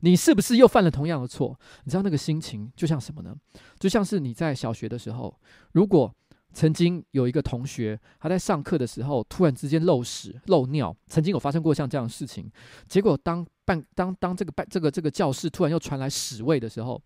[0.00, 1.58] 你是不是又犯了同样的错？
[1.84, 3.34] 你知道那个心情就像什么呢？
[3.78, 5.38] 就像是你在小学的时候，
[5.72, 6.14] 如果
[6.52, 12.50] 曾经有一个同学他在上课的时候突然之间漏屎漏尿，曾经有发生过像这样的事情。
[12.88, 17.02] 结果当办当当这个办这个这个教室突然又传来屎味的时候，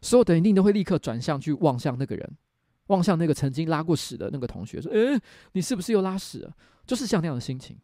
[0.00, 2.36] 所有的人一定都会立刻转向去望向那个人，
[2.86, 5.20] 望向那个曾经拉过屎的那个同学，说：“诶，
[5.52, 6.52] 你是不是又拉屎了？”
[6.86, 7.76] 就是像那样的心情。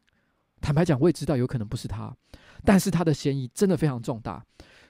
[0.61, 2.17] 坦白讲，我也知道有可能不是他，
[2.65, 4.45] 但是他的嫌疑真的非常重大，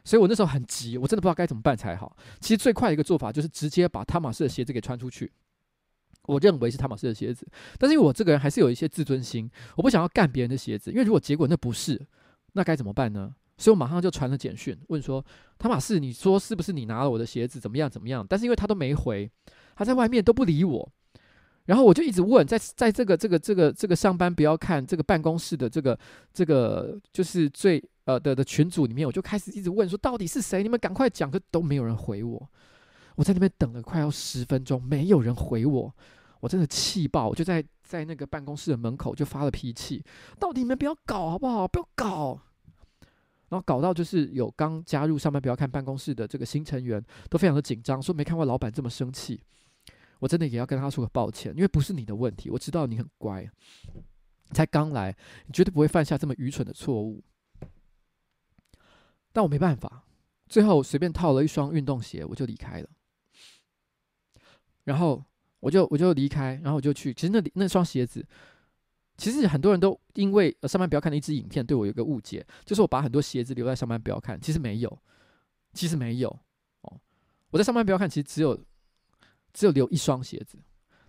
[0.05, 2.17] 所以我那时候很急，我真的不知道该怎么办才好。
[2.41, 5.33] 其实最快的一个做法就是直接把汤玛士的鞋子给穿出去。
[6.27, 7.47] 我认为是汤玛士的鞋子，
[7.79, 12.01] 但是因为我这个人还是有一些自尊心，我不想要干别人的鞋子，因为如果结果那不是，
[12.53, 13.35] 那该怎么办呢？
[13.59, 15.25] 所以我马上就传了简讯问说
[15.59, 17.61] ：“汤玛士，你说是不是你拿了我的鞋子？
[17.61, 17.91] 怎么样？
[17.91, 19.31] 怎么样？”但是因为他都没回，
[19.77, 20.93] 他在外面都不理我。
[21.67, 25.99] 然后我就一直问，在在这个这个这个这个上班不要看这个办公室的这个
[26.33, 30.63] 这个就是最呃的的群组里面，我就开始一直问说到底是谁？
[30.63, 32.51] 你们赶快讲，可都没有人回我。
[33.17, 35.95] 我在那边等了快要十分钟，没有人回我，
[36.41, 40.05] 我真的气爆，我就在在那个办公室的门口就发了脾气，
[40.39, 41.67] 到底你们不要搞好不好？
[41.67, 42.39] 不要搞，
[43.49, 49.41] 然后搞到就是有刚加入上班不要看办公室的这个新成员都非常的紧张，说没看过老板这么生气。
[50.25, 52.49] 我真的也要跟他说个抱歉，因为不是你的问题。
[52.49, 53.47] 我知道你很乖，
[54.53, 57.23] 才刚来，你绝对不会犯下这么愚蠢的错误。
[59.35, 60.07] 但我没办法，
[60.49, 62.89] 最后随便套了一双运动鞋，我就离开了。
[64.85, 65.23] 然后
[65.61, 67.13] 我就我就离开，然后我就去。
[67.13, 68.27] 其实那里那双鞋子，
[69.19, 74.41] 其实很多人都因为上班不要看的一支影片，对我有个误解，就是我把很多鞋子留在上班不要看。
[74.41, 74.99] 其实没有，
[75.75, 76.31] 其实没有
[76.81, 76.99] 哦。
[77.51, 78.59] 我在上班不要看，其实只有。
[79.55, 80.59] 只有留一双鞋子，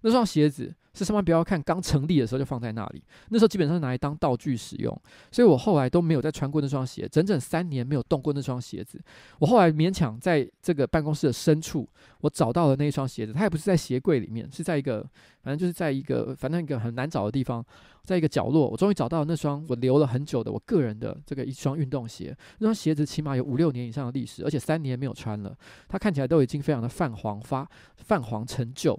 [0.06, 9.02] 那双鞋子是上班不要看刚成立的时候就放在那里，那时候基本上拿来当道具使用，所以我后来都没有再穿过那双鞋，整整三年没有动过那双鞋子。
[9.40, 11.90] 我后来勉强在这个办公室的深处，
[12.22, 15.02] 我找到了那一双鞋子，它也不是在鞋柜里面，是在一个
[15.42, 17.66] 反正就是在一个反正一个很难找的地方，
[18.04, 22.34] 在一个角落，我终于找到了那双我留了很久的我个人的这个一双运动鞋。
[22.60, 25.58] 那双鞋子起码有五六年以上的历史，而且三年没有穿了，
[25.90, 28.98] 它看起来都已经非常的泛黄发泛黄陈旧。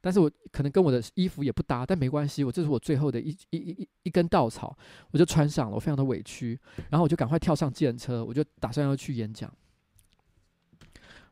[0.00, 4.76] 但是我可能跟我的衣服也不搭，但没关系，我这是我最后的一一一一根稻草，
[5.10, 6.58] 我就穿上了，我非常的委屈，
[6.90, 9.52] 然后我就赶快跳上计程车，我就打算要去演讲。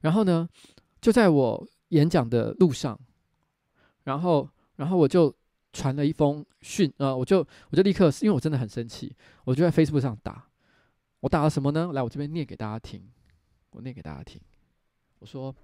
[0.00, 0.48] 然后呢，
[1.00, 2.98] 就在我演讲的路上，
[4.04, 5.34] 然后然后我就
[5.72, 7.38] 传了一封讯，呃，我就
[7.70, 10.48] 我就立刻，因为我真的很生气，我就在 Facebook 上打，
[11.20, 11.90] 我打了什么呢？
[11.92, 13.02] 来，我这边念给大家听，
[13.70, 14.40] 我念给大家听，
[15.20, 15.54] 我说。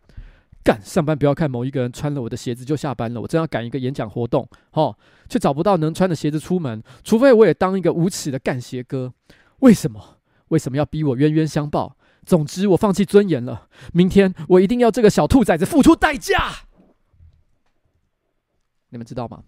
[0.65, 4.97] 干上班不要看某一个人穿了我的鞋子就下班了，我正要赶一个演讲活动，哦，
[5.29, 9.13] 却找不到能穿的鞋子出门，除非我也当一个无耻的干鞋哥。
[9.59, 10.19] 为什么？
[10.49, 11.97] 为什么要逼我冤冤相报？
[12.25, 13.69] 总之，我放弃尊严了。
[13.93, 16.53] 明天我一定要这个小兔崽子付出代价。
[18.91, 19.43] 你们知道吗？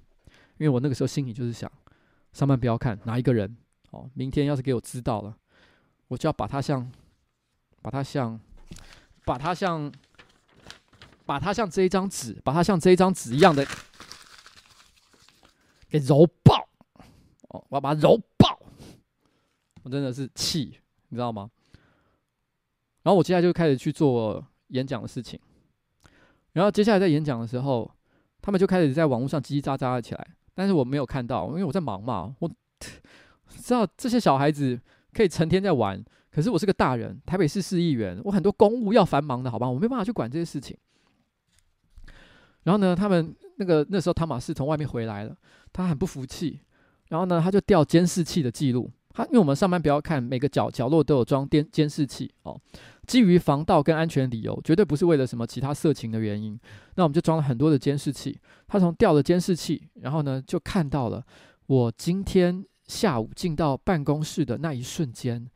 [0.59, 1.71] 因为我那个时候心里就是想，
[2.33, 3.57] 上班不要看哪一个人
[3.91, 5.37] 哦，明天要是给我知道了，
[6.09, 6.91] 我就要把他像，
[7.83, 8.41] 把他像，
[9.25, 9.93] 把他像。
[11.27, 13.67] 把它像这一张纸，把它像这一张纸一样的
[15.89, 16.69] 给揉爆！
[17.49, 18.59] 哦，我要把它揉爆！
[19.83, 21.51] 我真的是气，你知道吗？
[23.03, 25.39] 然后我接下来就开始去做演讲的事情。
[26.53, 27.91] 然后接下来在演讲的时候，
[28.41, 32.35] 他们就开始在网络上叽叽喳喳了起来，但是我没有看到，因为我在忙嘛。
[32.39, 32.51] 我
[33.49, 34.81] 知道这些小孩子
[35.13, 39.69] 可以成天在玩，可是我是个大人，台北市市议员，我很多公务要繁忙的，好吧？
[39.69, 40.77] 我没办法去管这些事情。
[42.65, 45.37] 然后呢，他们那个那时候汤玛士从外面回来了，
[45.73, 46.61] 他很不服气。
[47.09, 48.91] 然后呢，他就调监视器的记录。
[49.11, 52.61] 他因为我们上班不要看每个角角落都有装监监视器哦，
[53.07, 56.59] 基于防盗跟安全理由，绝对不是为了什么其他色情的原因。
[56.97, 58.37] 那我们就装了很多的监视器。
[58.67, 61.25] 他从调了监视器，然后呢就看到了
[61.67, 65.49] 我今天下午进到办公室的那一瞬间，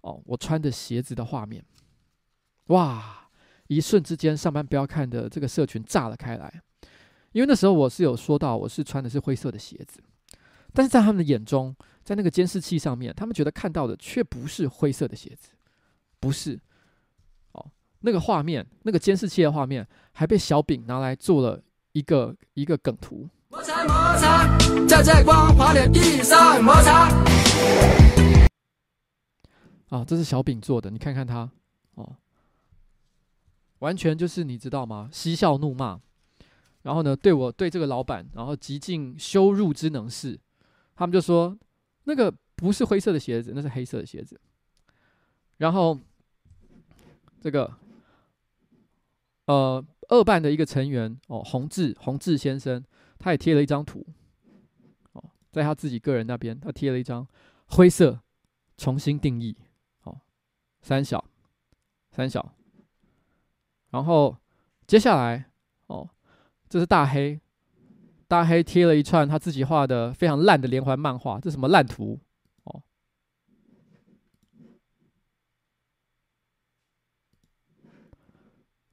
[0.00, 1.64] 哦，我穿的鞋子的画面。
[2.68, 3.23] 哇！
[3.68, 6.62] 一瞬之间，上班不要看的这个社群炸了开来，
[7.32, 10.00] 因为那时候我是有说到我是穿的是灰色的鞋子，
[10.72, 15.48] 但是在他们的眼中，在那个监视器上面，他们觉得看到的却不是灰色的鞋子，
[16.20, 16.60] 不是，
[17.52, 21.62] 哦，那个画面，那个监视器的画面还被小饼拿来做了
[21.92, 23.28] 一个一个梗图。
[23.48, 27.08] 摩擦摩擦，在在光滑的地上摩擦。
[29.88, 31.50] 啊，这是小饼做的，你看看他，哦。
[33.84, 35.10] 完全就是你知道吗？
[35.12, 36.00] 嬉笑怒骂，
[36.84, 40.40] 然后呢，对我对这个老板，然后极尽羞辱之能事。
[40.96, 41.54] 他们就说
[42.04, 44.40] 那个不是灰色的鞋子，那是黑色的鞋子。
[45.58, 46.00] 然后
[47.42, 47.70] 这个
[49.44, 52.82] 呃二办的一个成员哦，洪志洪志先生，
[53.18, 54.02] 他也贴了一张图
[55.12, 55.22] 哦，
[55.52, 57.28] 在他自己个人那边，他贴了一张
[57.66, 58.18] 灰色
[58.78, 59.54] 重新定义
[60.04, 60.18] 哦，
[60.80, 61.22] 三小
[62.10, 62.54] 三小。
[63.94, 64.36] 然后
[64.88, 65.48] 接下来，
[65.86, 66.10] 哦，
[66.68, 67.40] 这是大黑，
[68.26, 72.18] 大黑贴了一串他自己画的非常烂的连环漫画，这什么烂图？
[72.64, 72.82] 哦，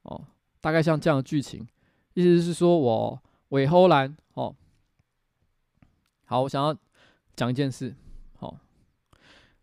[0.03, 0.27] 哦，
[0.59, 1.67] 大概像这样的剧情，
[2.13, 4.55] 意思是说我尾后兰哦。
[6.25, 6.77] 好，我想要
[7.35, 7.95] 讲一件事。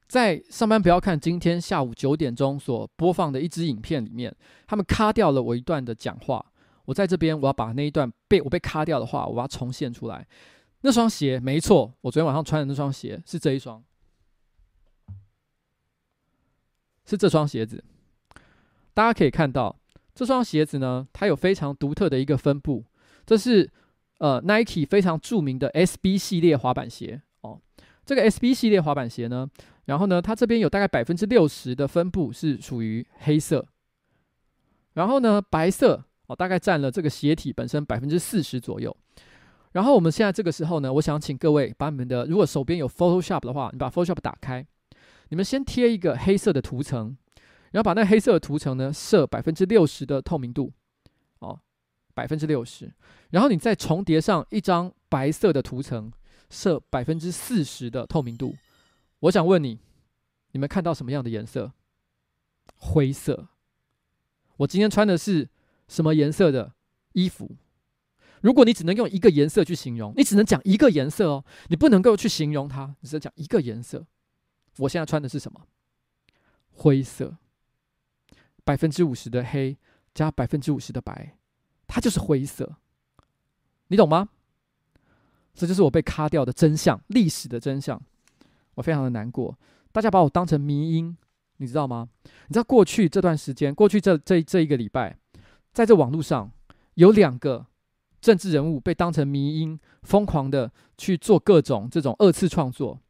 [0.09, 4.35] 在上班不要看今天下午九点钟所播放的一支影片里面，
[4.67, 6.45] 他们卡掉了我一段的讲话。
[6.87, 10.27] 我在这边，我要把那一段被我被卡掉的话，我要重现出来。
[10.81, 13.85] 那双鞋没错，我昨天晚上穿的那双鞋是这一双，
[17.05, 17.85] 是这双鞋子。
[18.95, 19.79] 大家可以看到，
[20.15, 22.85] 这双鞋子呢，它有非常独特的一个分布，
[23.27, 23.71] 这是。
[24.21, 27.23] 呃，Nike 非常著名的 SB 系列滑板鞋，
[28.09, 29.47] 这个 SB 系列滑板鞋呢，
[29.85, 33.63] 然后呢，它这边有大概百分之六十的分布是属于黑色，
[34.95, 38.97] 然后呢，白色哦，大概占了这个鞋体本身百分之四十左右。
[39.73, 44.67] 然后我们现在这个时候呢，我想请各位把你们的，如果手边有 Photoshop 的话，你把 Photoshop 打开，
[45.29, 47.15] 你们先贴一个黑色的涂层，
[47.73, 50.73] 然后把那黑色的涂层呢设百分之六十的透明度，
[51.41, 51.61] 哦。
[52.15, 52.93] 百分之六十，
[53.31, 56.11] 然后你再重叠上一张白色的涂层，
[56.51, 58.57] 设百分之四十的透明度。
[59.21, 59.79] 我想问你，
[60.53, 61.73] 你们看到什么样的颜色？
[62.77, 63.49] 灰色。
[64.59, 65.49] 我今天穿的是
[65.89, 66.75] 什么颜色的
[67.13, 67.57] 衣服？
[68.41, 74.07] 如果你只能用一个颜色去形容，你只能讲一个颜色哦，你不能够去形容它，你只能讲一个颜色。
[74.79, 75.67] 我现在穿的是什么？
[76.71, 77.37] 灰色。
[78.65, 79.77] 百分之五十的黑
[80.15, 81.37] 加百分之五十的白。
[81.91, 82.77] 它就是灰色，
[83.87, 84.29] 你懂吗？
[85.59, 88.01] 这就是我被卡掉的真相，历史的真相。
[88.77, 89.59] 我非常的难过，
[89.91, 91.17] 大家把我当成迷因，
[91.57, 92.09] 你知道吗？
[92.23, 95.19] 你知道过去这段时间，过去这这这一个礼拜，
[95.73, 96.53] 在这网络上
[96.95, 97.67] 有两个
[98.21, 103.01] 政治人物被当成迷因，疯狂的去做各种这种二次创作。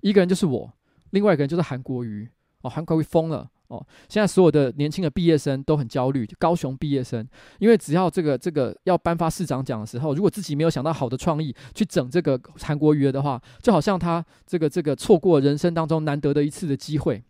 [0.00, 0.72] 一个人就是我，
[1.10, 2.30] 另外一个人就是韩国瑜。
[2.62, 3.50] 哦，韩国瑜疯了。
[3.68, 17.22] 哦，现在所有的年轻的毕业生都很焦虑，高雄毕业生，因为只要这个这个要颁发市长奖的时候，如果自己没有想到好的创意去整这个韩国瑜的话，就好像他这个这个错过人生当中难得的一次的机会，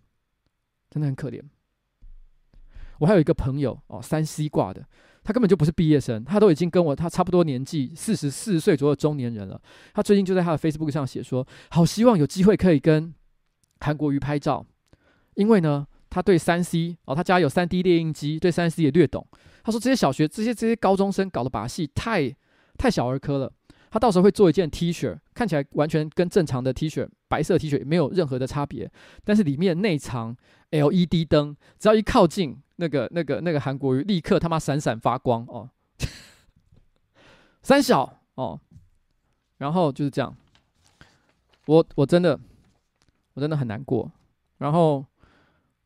[0.89, 1.43] 真的很可怜。
[3.01, 4.87] 我还有一个朋友哦，三 C 挂的，
[5.25, 9.61] 他根本就不是毕业生，他都已经跟我他差不多年纪，四十四岁左右中年人了。
[9.93, 13.13] 他最近就在他的 Facebook 上写说，好希望有机会可以跟
[13.81, 14.65] 韩国瑜拍照，
[15.35, 15.89] 因为呢。
[16.11, 19.27] 他对三 C 哦，他家有三 D 列印机，对三 C 也略懂。
[19.63, 22.35] 他说这些小学这些这些高中生搞的把戏太
[22.79, 23.53] 太小儿科了。
[23.91, 28.91] 他到时候会做一件 T 恤，看起来完全跟正常的 T 恤白色 T 恤没有任何的差别，
[29.25, 30.37] 但是里面内藏
[30.71, 35.71] LED 灯，只要一靠近那个那个那个韩国瑜，立刻他妈闪闪发光哦。
[37.63, 38.61] 三小哦，
[39.57, 40.37] 然后就是这样，
[41.67, 42.39] 我我真的
[43.35, 44.11] 我真的很难过，
[44.59, 45.05] 然后。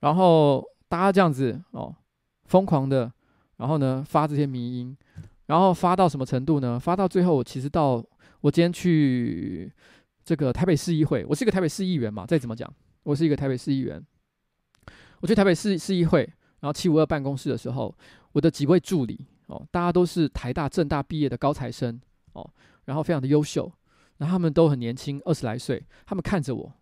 [0.02, 1.92] 然后大家这样子哦，
[2.44, 3.10] 疯狂的，
[3.56, 4.96] 然后呢发这些迷音，
[5.46, 6.78] 然后发到什么程度呢？
[6.78, 8.04] 发到最后，我其实到
[8.40, 9.72] 我今天去
[10.24, 12.72] 这个台北市议会，我是一个台北市议员嘛，再怎么讲，
[13.04, 14.04] 我是一个台北市议员。
[15.20, 16.20] 我去台北市市议会，
[16.58, 17.96] 然后七五二办公室的时候，
[18.32, 22.00] 我的几位助理哦，大家都是台大、政大毕业的高材生
[22.32, 22.50] 哦，
[22.86, 23.72] 然后非常的优秀，
[24.18, 26.72] 然后他们都很年轻，二十来岁，他们看着我。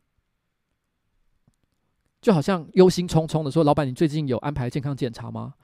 [2.20, 5.54] 就好像忧心忡忡的说：“老板，你最近有安排健康检查吗？”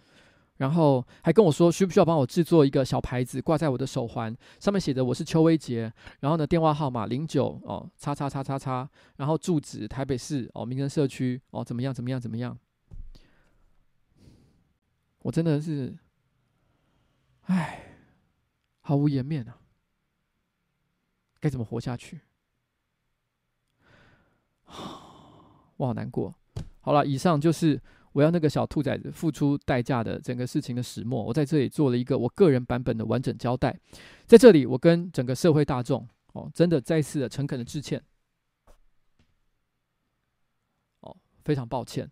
[0.57, 12.59] 然后还跟我说：“需不需要帮我制作一个小牌子挂在我的手环，上面写着我是邱威杰，然后呢，电话号码零九哦，叉叉叉叉叉，然后住址台北市哦，民生社区哦，怎么样怎么样怎么样？”
[15.21, 15.99] 我真的是，
[17.43, 17.99] 唉，
[18.81, 19.59] 毫无颜面啊！
[21.39, 22.23] 该怎么活下去？
[25.77, 26.35] 我好难过。
[26.87, 27.83] 好了，以上就是
[28.13, 31.21] 我要那个小兔崽子付出代价的整个事情的始末。
[31.21, 33.77] 我在这里做了一个我个人版本的完整交代，
[34.25, 38.01] 在这里我跟整个社会大众哦，真的再次的诚恳的致歉。
[41.01, 42.09] 哦，非常抱歉，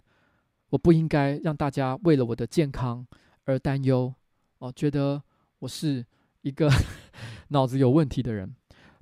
[0.70, 3.06] 我不应该让大家为了我的健康
[3.44, 4.12] 而担忧
[4.58, 5.22] 哦，觉得
[5.60, 6.04] 我是
[6.42, 6.68] 一个
[7.50, 8.52] 脑子有问题的人。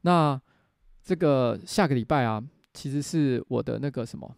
[0.02, 0.38] 那
[1.02, 2.44] 这个下个礼拜啊，
[2.74, 4.36] 其实是我的那个什么。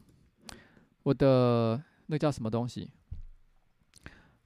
[1.05, 2.90] 我的那叫什么东西？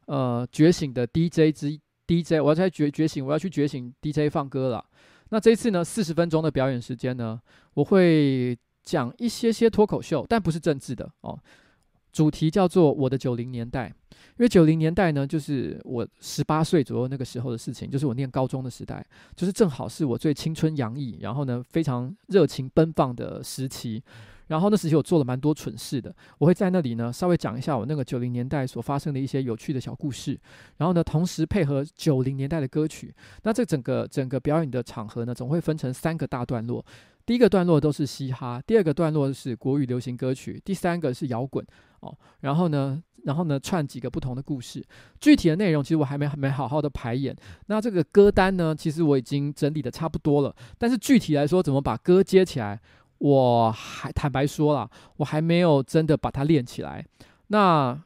[0.04, 4.84] 呃，觉醒的 DJ 之 DJ，我要在觉觉醒，我要去觉醒 DJ 放歌了。
[5.30, 7.40] 那这一次呢，四十分钟的表演时间呢，
[7.74, 11.38] 我会讲一些些脱口秀，但不是政治的哦。
[12.10, 19.06] 主题叫做我的九零年代，因为九零年代呢，就是我十八岁左右那个时候的事情，就是我念高中的时代，
[19.36, 24.02] 就是正好是我最青春洋溢，然后呢非常热情奔放的时期。
[24.48, 30.38] 然后那时期我做了蛮多蠢事的，我会在那里呢稍微讲一下我那个九零年代所发生的一些有趣的小故事，
[30.78, 33.14] 然后呢同时配合九零年代的歌曲。
[33.44, 36.84] 那这整个整个表演的场合呢，总会分成三个大段落。
[37.24, 41.62] 第一个段落都是嘻哈，第二个段落是国语流行歌曲，第三个是摇滚
[42.00, 42.16] 哦。
[42.40, 44.82] 然后呢，然后呢串几个不同的故事。
[45.20, 47.36] 具体的内容其实我还没还没好好的排演。
[47.66, 50.56] 那这个歌单呢，其实我已经整理的差不多了。
[50.78, 52.80] 但是具体来说，怎么把歌接起来？
[53.18, 57.04] 我还坦白说了，我还没有真的把它练起来。
[57.48, 58.00] 那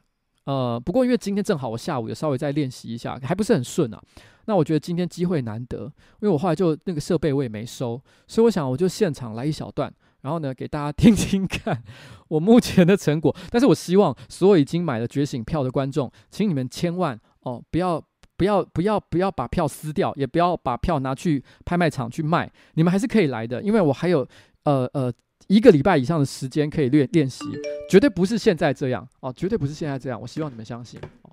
[0.44, 4.02] 呃，不过因为今天正好我下午也稍微再练习一下，还不是很顺啊。
[4.46, 5.84] 那我觉得今天机会难得，
[6.20, 9.92] 因为我后来就那个设备我也没收，所以我想我就现场来一小段，
[10.22, 11.80] 然后呢给大家 听听看
[12.28, 13.34] 我目前的成果。
[13.50, 18.02] 但是我希望所有已经买了觉醒票的观众，请你们千万哦不要
[18.36, 24.26] 不要不要不要把票撕掉，也不要把票拿去拍卖场去卖，你们还是可以来的，因为我还有。
[24.64, 25.12] 呃呃，
[25.48, 27.44] 一个礼拜以上的时间可以练练习，
[27.90, 30.20] 绝对不是现在这样哦，绝对不是现在这样。
[30.20, 31.30] 我希望你们相信哦。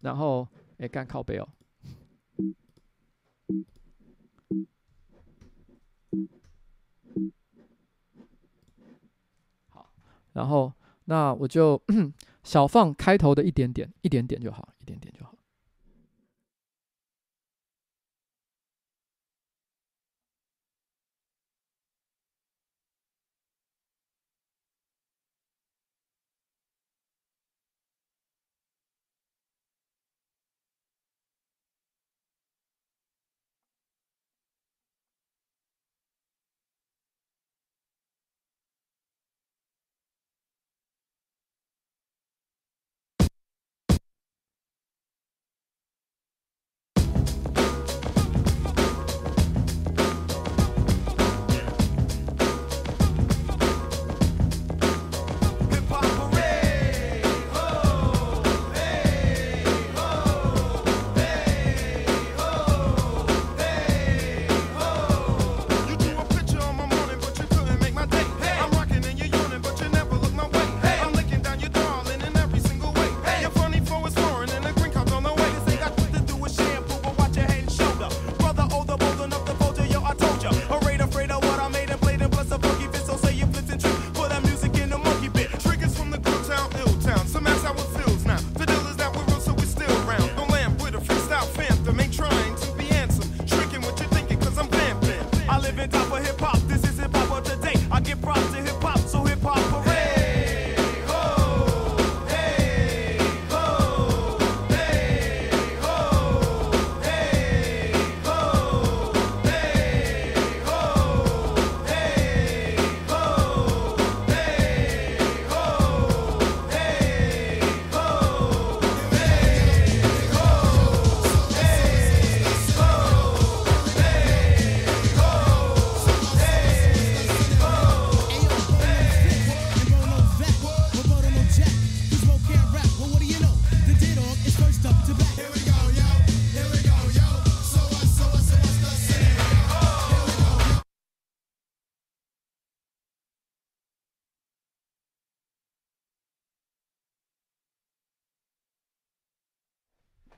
[0.00, 0.46] 然后，
[0.78, 1.48] 哎，干靠背哦。
[9.68, 9.92] 好，
[10.32, 10.72] 然后
[11.04, 11.80] 那我就
[12.42, 15.31] 小放开头的一点点，一点点就好，一点点就好。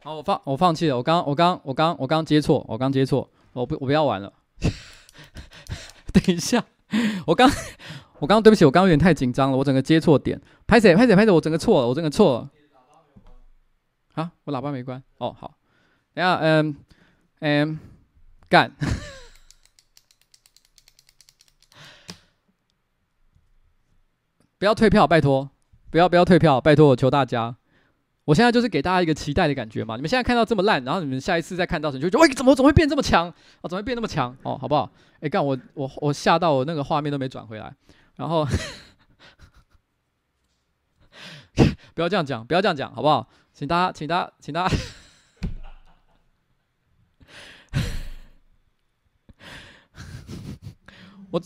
[0.04, 0.98] 好，我放我放弃了。
[0.98, 4.30] 我刚我刚我刚我刚接错，我刚接错，我不我不要玩了。
[6.12, 6.62] 等一下，
[7.26, 7.50] 我刚
[8.18, 10.38] 我刚对不起，我刚有点太紧张了，我整个接错点。
[10.66, 12.50] 拍谁拍谁拍谁，我整个错了，我整个错了。
[14.12, 15.02] 啊，我喇叭没关。
[15.16, 15.54] 哦，好。
[16.12, 16.76] 等下，嗯
[17.40, 17.78] 嗯，
[18.50, 18.76] 干。
[24.58, 25.48] 不要退票，拜托！
[25.90, 26.88] 不要不要退票，拜托！
[26.88, 27.56] 我求大家。
[28.24, 33.28] 我现在就是给大家一个期待的感觉嘛，你们现在看到这么烂，然后你们下一次再看到时，你就觉得，喂，怎么怎么会变这么强？
[33.28, 33.34] 啊，
[33.68, 34.34] 怎么会变那么强？
[34.42, 34.90] 哦，好不好？
[35.20, 37.74] 哎，干我我我吓到我那个画面都没转回来，
[38.16, 38.46] 然后
[41.94, 43.28] 不要这样讲，不要这样讲，好不好？
[43.52, 44.76] 请大家，请大家，请大家，
[51.30, 51.40] 我。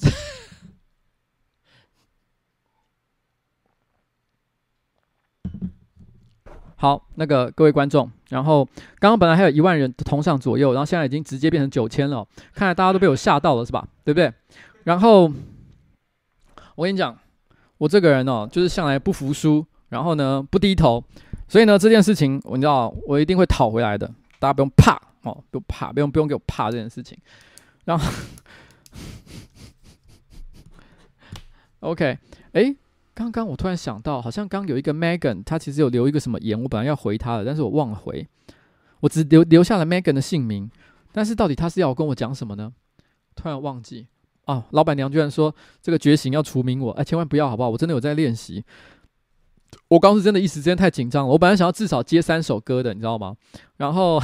[6.81, 8.64] 好，那个各位观众，然后
[9.01, 12.24] 刚刚本来还有一万人同上左右，然后现在已经直接变成九千了，
[12.55, 13.85] 看来大家都被我吓到了，是吧？
[14.05, 14.33] 对不对？
[14.85, 15.31] 然后
[16.76, 17.18] 我跟你讲，
[17.79, 21.03] 我这个人哦，就是向来不服输，然后呢不低头，
[21.49, 24.07] 所以呢这件事情我你知道我一定会讨回来的，
[24.39, 27.18] 大家不用怕哦，不用怕，不用不用给我怕这件事情。
[27.85, 28.09] 然后，
[31.81, 32.18] OK，
[32.53, 32.76] 哎，
[33.19, 38.25] 刚刚我突然想到，好像刚有一个 Megan，他其实有留一个什么言，我本来要回他的，但是我忘了回，
[39.01, 40.71] 我只留留下了 Megan 的姓名，
[41.11, 42.73] 但是到底他是要跟我讲什么呢？
[43.35, 44.07] 突然忘记。
[44.45, 44.64] 啊！
[44.71, 45.53] 老板娘居然说
[45.83, 47.71] 这个觉醒要除名我，哎，千万不要好不好？
[47.71, 48.64] 我真的有在练习。
[49.89, 53.35] 我刚是真的一时之间太紧张了，我本来想要至少接三首歌的，你知道吗？
[53.79, 54.23] 然后，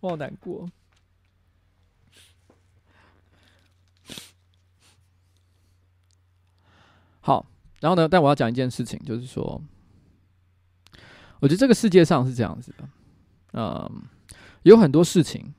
[0.00, 0.68] 我好难过。
[7.20, 7.46] 好，
[7.80, 8.08] 然后呢？
[8.08, 9.62] 但我要讲一件事情，就是说。
[11.40, 12.86] 我觉得这个世界上是这样子的，
[13.54, 14.02] 嗯，
[14.62, 15.54] 有很多事情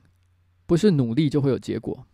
[0.64, 2.06] 不是努力就会有结果，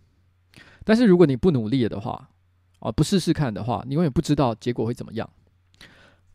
[0.85, 2.31] 但是如果你不努力的话，
[2.79, 5.29] 啊，不试试看的话，你永远不知道结果会怎么样。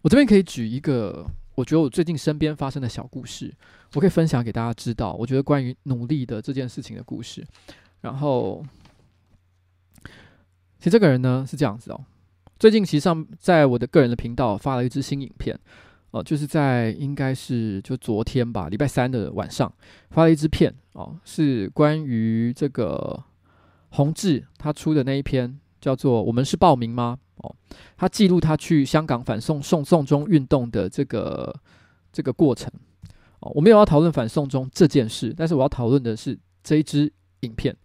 [0.04, 1.26] 我这边可以举一个，
[1.56, 3.54] 我觉得我最近身边发生的小故事，
[3.93, 5.14] 我可以分享给大家知道。
[5.14, 7.45] 我觉得关于努力的这件事情的故事。
[8.01, 8.64] 然后，
[10.80, 12.06] 其实这个人呢是这样子哦，
[12.60, 15.58] 最近其实上在我的个人的频道发了一支新影片。
[16.12, 19.74] 哦，就是在应该是就昨天吧，礼拜三的晚上
[20.12, 23.24] 发了一支片哦，是关于这个
[23.89, 27.56] 洪志他出的那一篇叫做《我们是报名吗》哦，
[27.98, 31.54] 他记录他去香港反送送送中运动的这个
[32.12, 32.72] 这个过程
[33.40, 37.12] 哦，我没有要讨论反送中这件事，但是我要讨论的是这一支
[37.42, 37.76] 影片。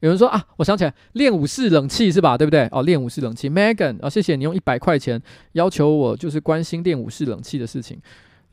[0.00, 2.36] 有人说啊，我想起来，练武士冷气是吧？
[2.36, 2.68] 对不对？
[2.70, 5.20] 哦，练武士冷气，Megan 啊，谢谢你用一百块钱
[5.52, 7.98] 要求我，就是关心练武士冷气的事情。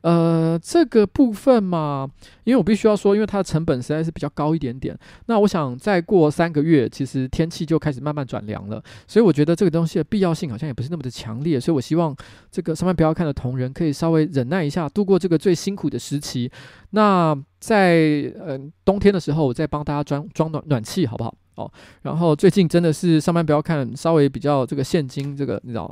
[0.04, 2.06] 呃，这个部分嘛，
[2.44, 4.94] 因为我必须要说，因为它的成本实在是比较高一点点。
[5.28, 11.58] 那我想再过三个月，其实天气就开始慢慢转凉了，所以我觉得这个东西的必要性好像也不是那么的强烈。
[11.58, 12.14] 所以我希望
[12.52, 16.52] 这个上班不要看的同仁可以稍微忍耐一下，度过这个最辛苦的时期。
[16.90, 21.34] 那在呃冬天的时候，我再帮大家装装暖暖气，好不好？
[21.56, 25.90] 哦，然后最近真的是上班不要看，稍微比较这个现金这个你知道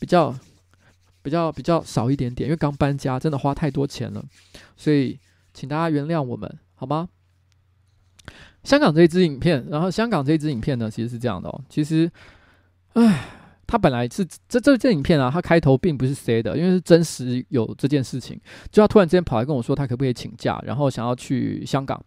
[0.00, 0.34] 比较。
[1.22, 4.24] 比较比较少一点点，因为刚搬家，真的花太多钱了，
[4.76, 5.18] 所以
[5.54, 7.08] 请大家原谅我们，好吗？
[8.64, 12.10] 香港这一支影片，然后香港这一支影片呢，其实是这样的哦，其实，
[12.92, 13.28] 唉，
[13.66, 22.00] 他本来是这这这影片啊，他开头并不是 C 的，因为是真实有这件事情，就他突然之间跑来跟我说，他可不可以请假，然后想要去香港。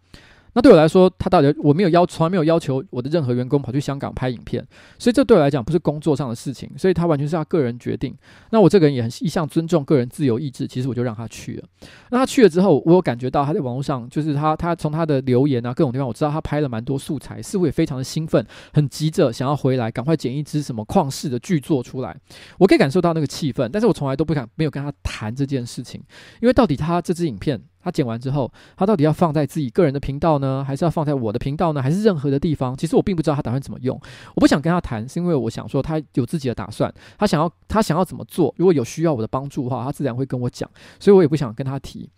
[0.56, 4.66] 那对我来说，他到底我没有要从来没有要求我的任何员工跑去香港拍影片，
[4.98, 8.16] 所以这对我来讲不是工作上的事情，所以他完全是他个人决定。
[8.48, 11.64] 那我这个人也很一向尊重个人自由意志，其实我就让他去了。
[12.10, 18.42] 那他去了之后，我有感觉到他在网络上，就是他他从他的留言啊各种地方，我知道他拍了蛮多素材，似乎也非常的兴奋，
[18.72, 22.16] 很急着想要回来，赶快剪一支什么旷世的巨作出来。
[22.56, 26.00] 我可以感受到那个气氛，但是我从来都不敢没有跟他谈这件事情，
[26.40, 27.60] 因为到底他这支影片。
[27.86, 32.76] 他剪完之后，他到底要放在自己个人的频道呢，还是要放在我的频道呢，还是任何的地方？
[32.76, 33.96] 其实我并不知道他打算怎么用。
[34.34, 38.52] 我不想跟他谈，是因为我想说他有自己的打算，他想要他想要怎么做。
[38.58, 40.68] 如果有需要我的帮助的话，他自然会跟我讲，
[40.98, 42.10] 所以我也不想跟他提。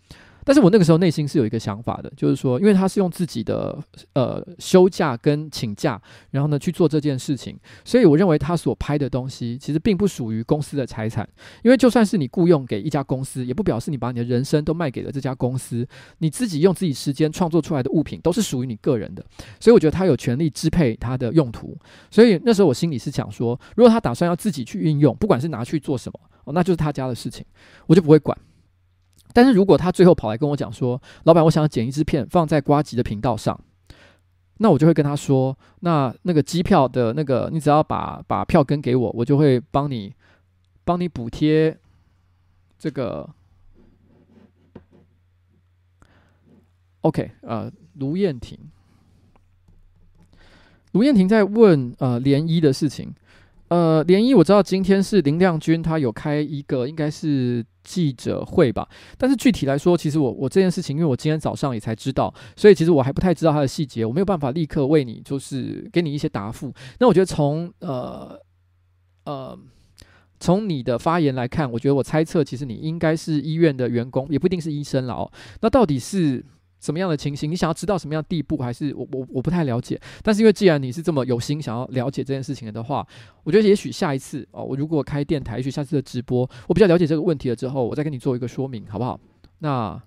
[0.49, 3.77] 但是我那个时候内心是有一个想法的，就是说，因为他是用自己的
[4.13, 11.29] 呃休假跟请假，然后呢去做这件事情，所以我认为他所拍的东西其实并不属于公司的财产。
[11.61, 15.87] 因为就算是你雇佣给一家公司，也不表示你把你的人生都卖给了这家公司。
[16.17, 19.23] 你自己用自己时间创作出来的物品都是属于你个人的，
[19.59, 21.77] 所以我觉得他有权利支配他的用途。
[22.09, 27.45] 所以那时候我心里是想说，如果他打算要自己去运用，不管是拿去做什么，哦，那就是他家的事情，
[27.85, 28.35] 我就不会管。
[29.33, 33.59] 但是如果他最后跑来跟我讲说，老板，我想要剪一支片放在瓜吉的频道上，
[34.57, 40.13] 那我就会跟他说，那那个机票的那个，你只要把把票根给我，我就会帮你
[40.83, 41.77] 帮你补贴
[42.77, 43.29] 这个。
[47.01, 48.57] OK，呃，卢燕婷，
[50.91, 53.13] 卢燕婷在问呃涟漪的事情。
[53.69, 66.73] 呃，联谊我知道今天是林亮君，他有开一个应该是记者会吧，但是具体来说，其实我我这件事情，因为我今天早上也才知道，所以其实我还不太知道他的细节，我没有办法立刻为你就是给你一些答复。
[66.99, 68.39] 那我觉得从呃
[69.25, 69.57] 呃
[70.39, 75.31] 从你的发言来看，我觉得我猜测，其实你应该是医院的员工，也不一定是医生了哦。
[75.61, 76.43] 那到底是？
[76.79, 77.49] 什么样的情形？
[77.49, 78.57] 你想要知道什么样的地步？
[78.57, 79.99] 还是我我我不太了解。
[80.23, 83.05] 但是因为既然你是这么有心想要了解这件事情的话，
[83.43, 89.19] 我觉得也许下一次哦，我如果开电台，也许下次的直播，我比较了解这个问题了之后，我再跟你做一个说明，好不好？
[89.59, 90.01] 那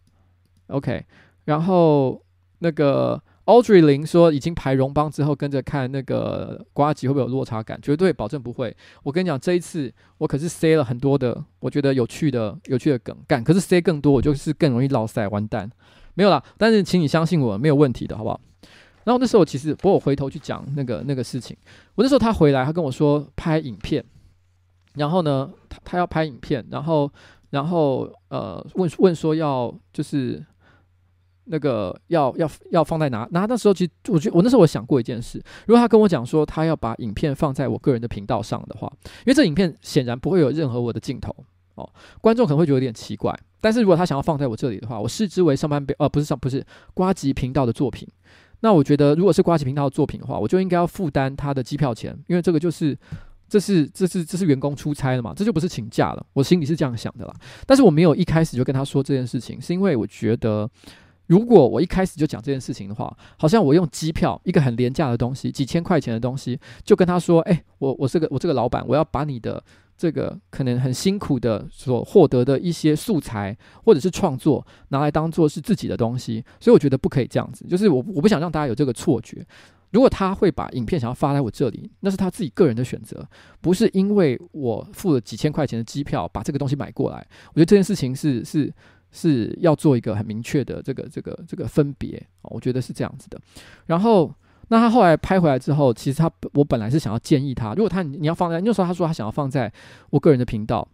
[0.68, 1.04] OK，
[1.44, 2.22] 然后
[2.60, 7.78] 那个 Audrey 林说已经排荣邦之后跟着看那个瓜吉会不会有落差感？
[7.82, 8.74] 绝对保证不会。
[9.02, 15.70] 我跟你讲，这一次我可是塞了很多的，我觉得有趣的、有趣的梗干，可是塞更多，我就是更容易落赛完蛋。
[16.14, 18.40] 没有啦，但是请你相信我，没有问题的，好不好？
[19.04, 21.56] 然后那时候其实，不过我回头去讲那个那个事情，
[21.94, 24.04] 我那时候他回来，他跟我说拍影片，
[24.94, 27.10] 然后呢，他他要拍影片，然后
[27.50, 30.40] 然后呃问问说要就是
[31.46, 33.26] 那个要要要放在哪？
[33.32, 41.34] 那那时候其实我觉我那时候我想过一件事，如果他跟我讲说他要把影片放在我个人的频道上的话，因为这影片显然不会有任何我的镜头
[42.20, 43.34] 观众可能会觉得有点奇怪。
[43.60, 46.64] 但是如果他想要放在我这里的话，我视之为上班表呃不是上不是
[46.94, 48.08] 瓜吉频道的作品。
[48.60, 52.96] 那我觉得，如果是瓜吉频道的作品的话，我就应该要负担他的机票钱，因为这个就是，
[53.48, 56.26] 这是这是这是员工出差了嘛，这就不是请假了。
[56.32, 57.34] 我心里是这样想的啦。
[57.66, 60.68] 但是我没有一开始就跟他说这件事情，是因为我觉得，
[61.26, 69.62] 如果我一开始就讲这件事情的话，好像我用机票一个很廉价的东西，几千块钱的东西，就跟他说，哎，我我这个我这个老板，我要把你的。
[69.96, 77.64] 这个可能很辛苦的所获得的一些素材，或者是创作，拿来当做是自己的东西，所以我觉得不可以这样子。
[77.68, 79.46] 就是我我不想让大家有这个错觉。
[79.90, 83.28] 如果他会把影片想要发在我这里，那是他自己个人的选择，
[83.60, 87.26] 不是因为我付了几千块钱的机票把这个东西买过来。
[87.48, 88.72] 我觉得这件事情是是
[89.10, 92.26] 是要做一个很明确的这个这个这个分别。
[92.42, 93.40] 我觉得是这样子的。
[93.86, 94.34] 然后。
[94.68, 99.70] 那他后来拍回来之后，其实他我本来是想要建议他，如果他你要放在那时候，他说他想要放在
[100.10, 100.86] 我个人的频道，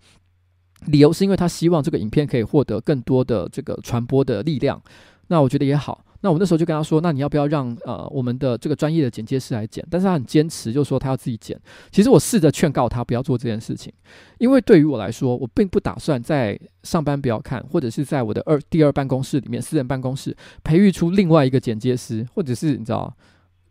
[0.87, 4.83] 理由是因为他希望这个影片可以获得更多的这个传播的力量。
[5.29, 6.05] 那我觉得也好。
[6.21, 9.87] 那我那时候就跟他说，那你要不要让呃我们的这个专业的剪接师来剪？
[9.89, 11.57] 但是他很坚持，就说他要自己剪。
[11.93, 13.93] 其实我试着劝告他不要做这件事情，
[14.39, 23.15] 因为对于我来说，我并不打算在上班不要看，或者是在我的二第二办公室里面私人办公室培育出另外一个剪接师，或者是你知道。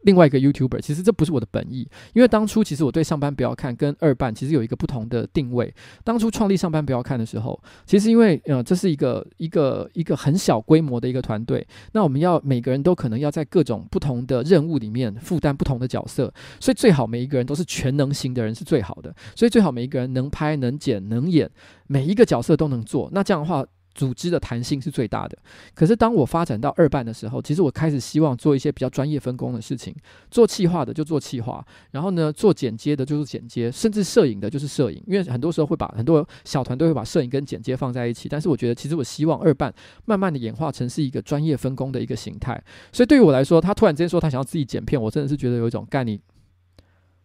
[0.07, 5.73] 另外一个 YouTuber，其实这不是我的本意，因为当初其实我对上班不要看跟二办其实有一个不同的定位。
[6.05, 21.51] 当初创立上班不要看的时候，其实因为呃这是一个一个一个很小规模的一个团队，那我们要每个人都可能要在各种不同的任务里面负担不同的角色，所以最好每一个人都是全能型的人是最好的，所以最好每一个人能拍能剪能演，
[21.87, 23.65] 每一个角色都能做，那这样的话。
[23.97, 25.35] 组织的弹性是最大的。
[25.73, 29.93] 可是当我发展到二办的时候，其实我开始希望做一些比较专业分工的事情。
[30.29, 35.03] 做企划的就做企划，然后呢，做剪接的就是剪接，甚至摄影的就是摄影。
[35.07, 38.29] 因为很多时候会把很多小团队会把摄影跟剪接放在一起。
[38.29, 39.73] 但是我觉得，其实我希望二办
[40.05, 42.63] 慢慢的演化成是一个专业分工的一个形态。
[42.93, 46.21] 所以对于我来说，他突然之间说他想要自己剪片，我真的是觉得有一种干你，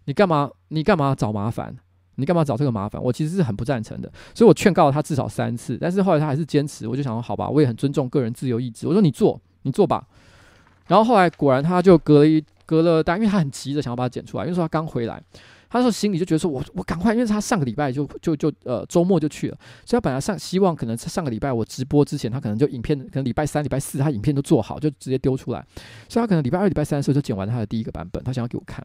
[0.06, 0.50] 你干嘛？
[0.68, 1.76] 你干嘛找麻烦？
[2.16, 3.02] 你干嘛找这个麻烦？
[3.02, 6.86] 我其实是很不赞成的，所以我劝告了他至少三次，但是后来他还是坚持。
[6.86, 8.86] 我就想说，好吧，我也很尊重个人自由意志。
[8.86, 10.06] 我说你做，你做吧。
[10.88, 15.22] 然后后来果然他就隔了一隔了，但因为他很急着想要把它剪出来，因为说他刚回来，
[15.70, 19.56] 他说心里就觉得说我我赶快，因为他上个礼拜就就就呃周末就去了，
[19.86, 25.64] 所以他本来上希望可能上个礼拜我直播之前，他可能就影片可能礼拜三、礼拜四他影片都做好，就直接丢出来，
[26.08, 28.84] 所以他可能礼拜二、礼拜三的时候就剪完他的第一个版本，他想要给我看。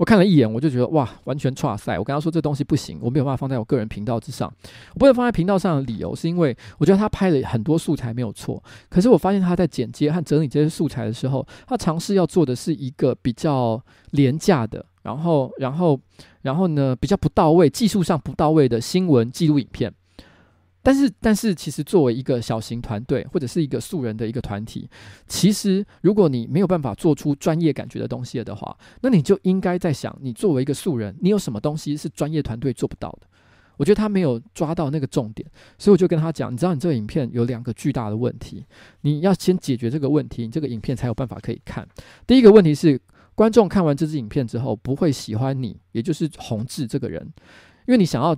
[0.00, 1.98] 我看了一眼，我就觉得哇，完全差赛。
[1.98, 4.50] 我跟他说这东西不行，我没有办法放在我个人频道之上。
[4.94, 13.78] 我不能放在频道上的理由，是因为我觉得他拍了很多素材没有错，可是我发现他在剪接和整理这些素材的时候，他尝试要做的是一个比较
[14.12, 16.00] 廉价的，然后，然后，
[16.40, 19.92] 然后呢，比较不到位，技术上不到位的新闻记录影片。
[20.82, 24.88] 但是，但是，其实作为一个小型团队或者是一个素人的一个团体，
[25.26, 33.26] 其实如果你没有办法做出专业感觉的东西的话，那你就应该在想，你作为一个素人，你有什么东西是专业团队做不到的？
[33.76, 38.64] 我觉得他没有抓到那个重点，所以我就跟他讲，你知道，你这个影片有两个巨大的问题，
[39.02, 41.86] 你要先解决这个问题，你这个影片才有办法可以看。
[42.26, 42.98] 第一个问题是，
[43.34, 47.22] 观众看完这支影片之后不会喜欢你，也就是弘志这个人，
[47.86, 48.34] 因为你想要，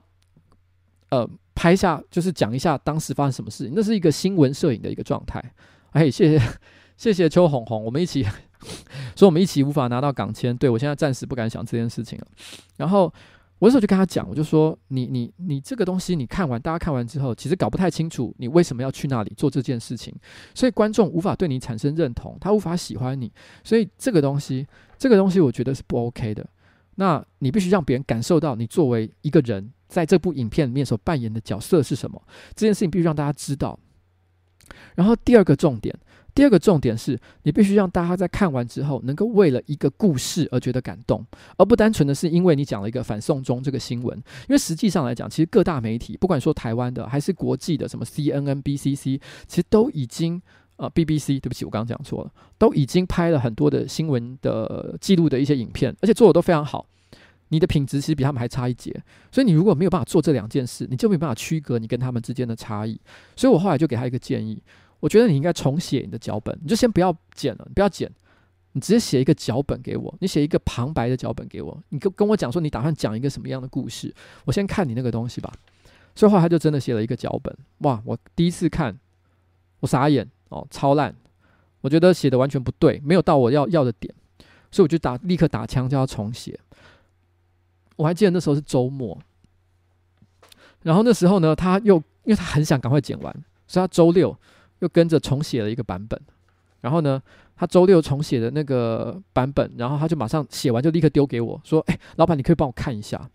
[1.11, 1.31] 呃。
[1.63, 5.41] 拍下就是讲一下当时发生什么事情，那是一个新闻摄影的一个状态。
[5.93, 6.45] 哎，谢谢
[6.99, 8.27] 谢谢邱红红，我们一起
[9.15, 12.27] 说我们一起无法拿到港签，对，我现在暂时不敢想这件事情了。
[12.79, 13.05] 然后
[13.61, 20.13] 我那时候就跟他讲，我就说你你你这个东西你看完，大家看完之后，其实搞不太清楚你为什么要去那里做这件事情，
[20.57, 23.31] 所以观众无法对你产生认同，他无法喜欢你，
[23.63, 24.67] 所以这个东西
[24.99, 26.45] 这个东西我觉得是不 OK 的。
[26.97, 29.73] 那你必须让别人感受到你作为一个人。
[29.93, 32.21] 在这部影片里面所扮演的角色是什么？
[32.57, 33.79] 这件事情必须让大家知道。
[34.95, 35.95] 然后第二个重点，
[36.35, 41.23] 第二个重点是你必须让大家在看完之后，能够为了一个故事而觉得感动，
[41.59, 44.17] 而不单纯的是因为你讲了一个反送中这个新闻。
[44.17, 50.41] 因为实际上来讲，其实各大媒体，不管说台湾的还是国际的，什么 CNN、BCC，其实都已经
[50.77, 56.87] 呃，BBC，对不起，我刚刚讲错了，都已经拍了很多的新闻的记录的一些影片，而且做的都非常好。
[57.53, 58.91] 你的品质其实比他们还差一截，
[59.31, 62.99] 所以你如果没有办法做这两件事，你就没办法区隔你跟他们之间的差异。
[63.37, 64.59] 所以我后来就给他一个建议，
[65.01, 68.11] 我觉得你应该重写你的脚本，你就先不要剪了，你不要剪，
[68.73, 74.15] 你直接写一个脚本给我，你写一个旁白的脚本给我，你跟跟我讲说你打算讲一个什么样的故事，
[74.47, 75.53] 我先看你那个东西吧。
[76.15, 78.99] 所以后来他就真的写了一个脚本，哇，我第一次看，
[79.81, 81.15] 我傻眼哦，超烂，
[81.83, 84.15] 我觉得写的完全不对，没有到我要要的点，
[84.71, 86.59] 所以我就打立刻打枪叫他重写。
[88.03, 89.17] 我还记得那时候是周末，
[90.83, 91.95] 然后那时候呢，他又
[92.25, 93.33] 因为他很想赶快剪完，
[93.69, 94.37] 所以他周六
[94.81, 96.21] 又跟着重写了一个版本。
[96.81, 97.23] 然后呢，
[97.55, 103.31] 他周六重写的那个版本，然后他就马上写完就立刻丢给我说：“哎，老板，你可以帮我看一下。”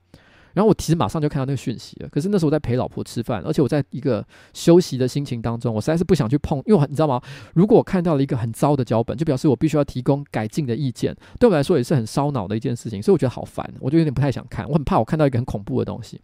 [0.57, 7.21] 然后我其实马上就看到那个讯息了，可是那时候我在陪老婆吃饭，而且我在一个休息的心情当中，我实在是不想去碰，因为你知道吗？
[7.53, 16.19] 如果我看到了一个很糟的脚本，就表示我必须要提供改进的意见，对我来说也是很烧脑的一件事情，所以我觉得好烦，我就有点不太想看，我很怕我看到一个很恐怖的东西。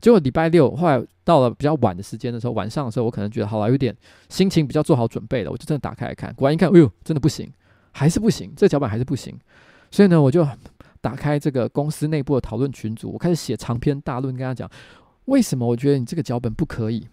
[0.00, 3.94] 结果礼拜六后来到了比较晚的时间的时候，晚上的时候，我可能觉得好了，有点
[4.30, 7.52] 心情比较做好准备了，我就真的打开来看，果然一看，哎呦，真的不行，
[7.92, 9.38] 还是不行，这脚本还是不行，
[9.90, 10.48] 所以呢，我就。
[11.04, 14.66] 打开这个公司内部的讨论群组，我开始写长篇大论跟他讲，
[15.26, 17.06] 为什么我觉得你这个脚本不可以。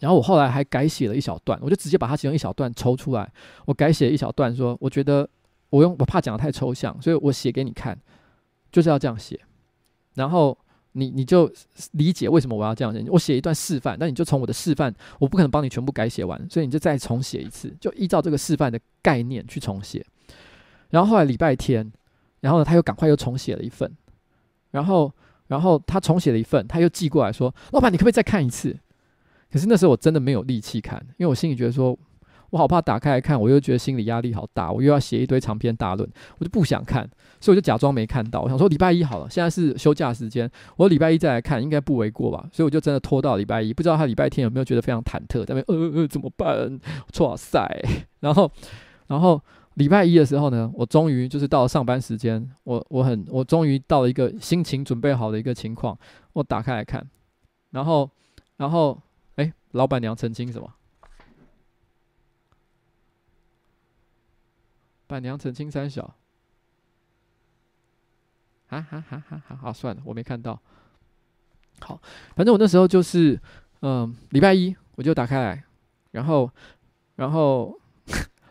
[0.00, 3.32] 然后我后来还改写了一小段，我就直接把它其中一小段抽出来，
[3.66, 5.28] 我改写一小段说，我觉得
[5.70, 7.96] 我用我怕讲得太抽象，所以我写给你看，
[8.72, 9.38] 就是要这样写。
[10.14, 10.58] 然后
[10.90, 11.48] 你你就
[11.92, 13.04] 理解为什么我要这样写。
[13.08, 20.04] 我写一段示范，那你就从我的示范，我不可能帮你全部改写完，所以你就再重写一次，就依照这个示范的概念去重写。
[20.90, 21.92] 然后后来礼拜天。
[22.40, 23.90] 然后呢，他又赶快又重写了一份，
[24.70, 25.12] 然后，
[25.48, 28.76] 然后他重写了一份，他又寄过来说：“老板，你可不可以再看一次？”
[29.50, 31.98] 可是那时候我真的没有力气看，因为我心里觉得说，
[32.50, 36.08] 我好怕打开来看，我又觉得心理压力好大，我又要写一堆长篇大论，
[36.38, 37.02] 我就不想看，
[37.40, 38.42] 所以我就假装没看到。
[38.42, 42.46] 我想说礼拜一好了，现在是休假时间，我礼拜一再来看应该不为过吧？
[42.52, 46.78] 所以我就真的拖到礼拜一，不知道他礼拜天有没有觉得非常忐忑，在那边呃呃怎么办？
[47.20, 47.66] 哇塞！
[48.20, 48.50] 然后，
[49.08, 49.42] 然后。
[49.78, 55.96] 礼拜一的时候呢，我终于就是到了上班时间，我我很我终于到了一个心情准备好的一个情况，
[56.32, 57.08] 我打开来看，
[57.70, 58.10] 然后
[58.56, 59.00] 然后
[59.36, 60.74] 哎，老板娘澄清什么？
[65.06, 66.12] 板娘澄清三小，
[68.66, 69.56] 啊哈哈哈哈！
[69.62, 70.60] 哈，算了，我没看到。
[71.78, 72.00] 好，
[72.34, 73.40] 反正我那时候就是
[73.82, 75.62] 嗯，礼拜一我就打开来，
[76.10, 76.50] 然后
[77.14, 77.78] 然后。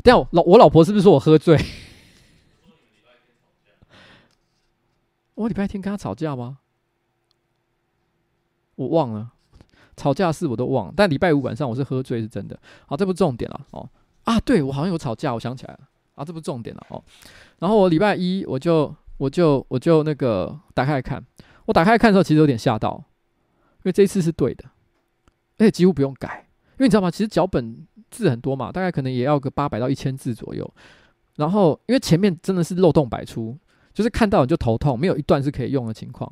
[0.08, 1.60] 这样，老我老婆是不是说我喝醉？
[5.36, 6.60] 我礼拜天跟他吵架吗？
[8.76, 9.34] 我忘了，
[9.98, 10.94] 吵架事我都忘了。
[10.96, 12.58] 但礼拜五晚上我是喝醉是真的。
[12.86, 13.90] 好，这不重点了哦。
[14.24, 15.82] 啊，对，我好像有吵架，我想起来了。
[16.16, 17.04] 啊，这不重点了哦。
[17.60, 21.22] 然后我礼拜一我就我就我就那个打开来看，
[21.66, 23.04] 我打开来看的时候其实有点吓到，
[23.80, 24.64] 因为这一次是对的，
[25.58, 26.48] 而且几乎不用改。
[26.76, 27.12] 因为你知道吗？
[27.12, 27.86] 其实脚本。
[28.10, 30.70] 字很多嘛，大概可能也要个八百到一千字左右。
[31.36, 33.58] 然后，因为前面真的是漏洞百出，
[33.94, 36.32] 就是看到你就头痛，没有一段是可以用的情况。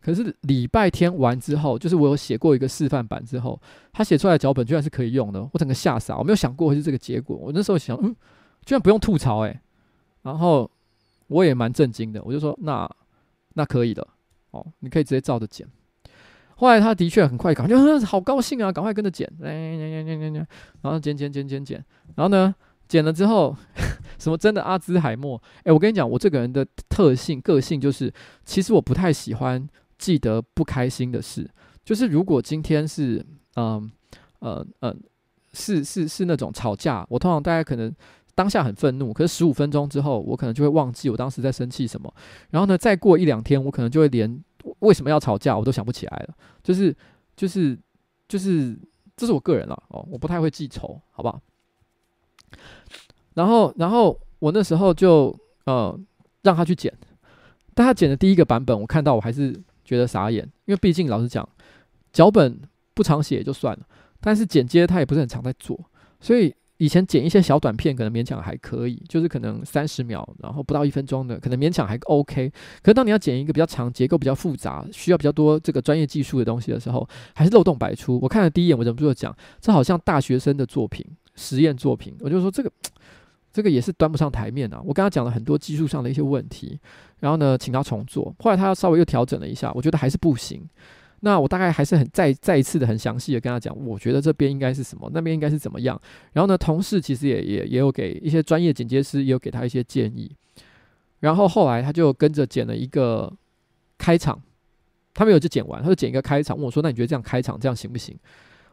[0.00, 3.60] 可是礼拜天完之后，就是我有写过一个示范版之后，
[3.92, 7.36] 他写出来的脚本居然是可以用的，我整个吓傻，我没有想过会是这个结果。
[7.36, 8.14] 我那时候想，嗯，
[8.64, 9.60] 居然不用吐槽诶、
[10.22, 10.70] 然后
[11.26, 12.88] 我也蛮震惊的，我就说那
[13.54, 14.06] 那可以的
[14.52, 15.66] 哦，你可以直接照着剪。
[16.60, 21.84] 后来他的确很快搞，就是好高兴啊，赶快跟着剪，然后剪剪剪剪剪，
[22.16, 22.52] 然后呢，
[22.88, 23.56] 剪了之后，
[24.18, 25.40] 什么真的阿兹海默？
[25.62, 28.12] 诶，我跟你讲，我这个人的特性个性就是，
[28.44, 29.64] 其实我不太喜欢
[29.98, 31.48] 记得不开心的事，
[31.84, 33.88] 就是如果今天是，嗯
[34.40, 34.92] 呃呃，
[35.52, 37.94] 是是是那种吵架，我通常大概可能
[38.34, 42.12] 当下很愤怒，可是十五分钟之后，我可能就会忘记我当时在生气什么，
[42.50, 44.42] 然后呢，再过一两天，我可能就会连。
[44.80, 45.56] 为什么要吵架？
[45.56, 46.34] 我都想不起来了。
[46.62, 46.94] 就是，
[47.36, 47.78] 就是，
[48.28, 48.78] 就是，
[49.16, 50.06] 这是我个人了哦。
[50.10, 51.40] 我不太会记仇，好不好？
[53.34, 55.98] 然后，然后我那时候就呃
[56.42, 56.92] 让他去剪，
[57.74, 59.52] 但他剪的第一个版本，我看到我还是
[59.84, 61.48] 觉得傻眼，因为毕竟老实讲，
[62.12, 62.60] 脚本
[62.94, 63.86] 不常写也就算了，
[64.20, 65.78] 但是剪接他也不是很常在做，
[66.20, 66.54] 所以。
[66.78, 72.50] 以前剪一些小短片，可能勉强还可以，就是可能三十秒，然后不到一分钟的，可能勉强还 OK。
[72.82, 78.18] 可是当你要剪一个比较长、结构比较复杂、需要比较多这个专业技术的东西的时候，还是漏洞百出。
[78.22, 81.04] 我看了第一眼，我忍不住讲，这好像大学生的作品、
[81.34, 82.14] 实验作品。
[82.20, 82.70] 我就说这个，
[83.52, 84.80] 这个也是端不上台面啊。
[84.84, 86.78] 我跟他讲了很多技术上的一些问题，
[87.18, 88.32] 然后呢，请他重做。
[88.38, 90.64] 后来他稍微又调整了一下，我觉得还是不行。
[91.20, 96.00] 那我大概还是很再再一次的很详细的跟他讲，我觉得这边应该是什么，那边应该是怎么样。
[96.32, 100.30] 然后呢，同事其实也也也有给一些专业剪接师也有给他一些建议。
[101.20, 103.32] 然后后来他就跟着剪了一个
[103.98, 104.40] 开场，
[105.12, 108.16] 他没有就剪完，他就剪一个开场，问我说：“那你觉得这样开场这样行不行？”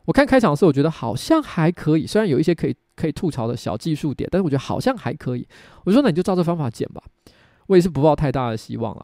[0.05, 5.47] 我看开场的时候，我觉得好像还可以，虽然有一些可以可以吐槽的小技术点，但是我觉得好像还可以。
[5.83, 7.01] 我说：“那你就照这方法剪吧。”
[7.65, 9.03] 我也是不抱太大的希望了。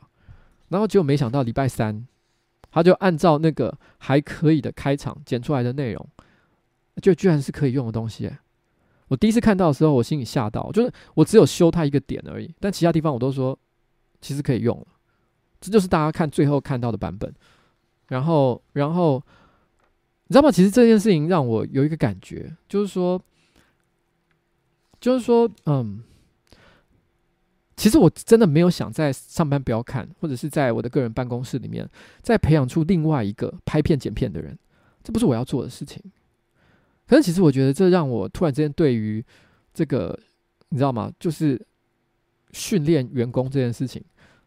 [0.69, 2.05] 然后结果没想到礼拜三。
[2.71, 6.09] 他就按照那个还可以的开场剪出来的内容，
[7.01, 8.31] 就居然是可以用的东西。
[9.09, 13.57] 我第一次看到的时候，我心里吓到，就是我只有修它一个点而已，但其他地方我都说
[14.21, 14.87] 其实可以用了。
[15.59, 17.33] 这就是大家看最后看到的版本。
[18.07, 19.21] 然后，然后
[20.27, 20.51] 你知道吗？
[20.51, 23.21] 其实这件事情让我有一个感觉，就是说，
[24.99, 26.03] 就是说，嗯。
[27.81, 31.89] 其实我真的没有想在上班不要看，或者是在我的个人办公室里面
[32.21, 34.55] 再培养出另外一个拍片剪片的人，
[35.03, 35.99] 这不是我要做的事情。
[37.07, 39.25] 可是其实我觉得这让我突然之间对于
[39.73, 40.15] 这个
[40.69, 41.11] 你知道吗？
[41.19, 41.59] 就是
[42.51, 43.99] 训练员工这件事情，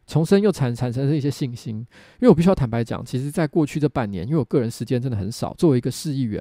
[0.07, 1.79] 重生又产产生了一些信心。
[1.79, 1.87] 因
[2.21, 6.41] 为我必须要坦白讲，其实在过去这半年，因为我个人时间真的很少，作为一个市议员，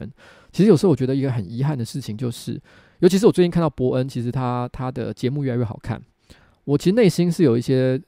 [0.51, 2.61] 其实有时候我觉得一个很遗憾的事情就是，
[2.99, 5.99] 尤其是我最近看到伯恩，其实他他的节目越来越好看。
[6.65, 8.01] 我其实内心是有一些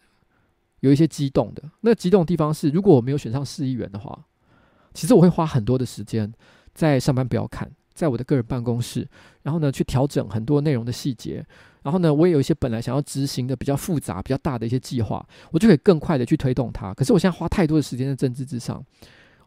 [0.79, 1.63] 有一些激动的。
[1.81, 4.25] 那激动的地方是，如果我没有选上市议员的话，
[4.93, 6.31] 其实我会花很多的时间
[6.73, 9.07] 在上班不要看，在我的个人办公室，
[9.43, 11.45] 然后呢去调整很多内容的细节，
[11.83, 16.93] 然后呢我也有一些本来想要执行的比较复杂、比较大的一些计划，我就可以更快的去推动它。
[16.93, 18.83] 可是我现在花太多的时间在政治之上，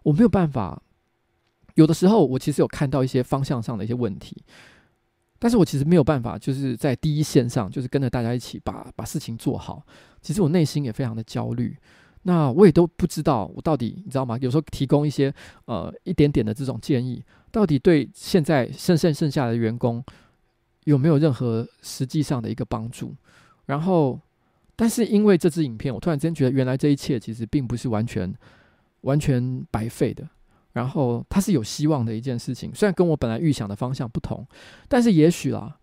[0.02, 0.82] 我没有办法。
[1.74, 4.36] 有的时候我其实有看到一些方向上的一些问题。
[5.38, 9.82] 但是我其实没有办法，就是在第一线上，就是跟着大家一起把把事情做好。
[10.20, 11.76] 其实我内心也非常的焦虑，
[12.22, 14.36] 那我也都不知道我到底，你知道吗？
[14.40, 15.32] 有时候提供一些
[15.66, 17.22] 呃一点点的这种建议，
[17.52, 20.04] 到底对现在剩剩剩下的员工
[20.84, 23.14] 有没有任何实际上的一个帮助？
[23.66, 24.18] 然后，
[24.74, 28.34] 但是因为这支影片，我突然间觉得，原来这一切其实并不是完全
[29.02, 30.28] 完全白费的。
[30.78, 34.46] 然后它是有希望的一件事情，虽然跟我本来预想的方向不同，
[34.86, 35.76] 但是也许啦，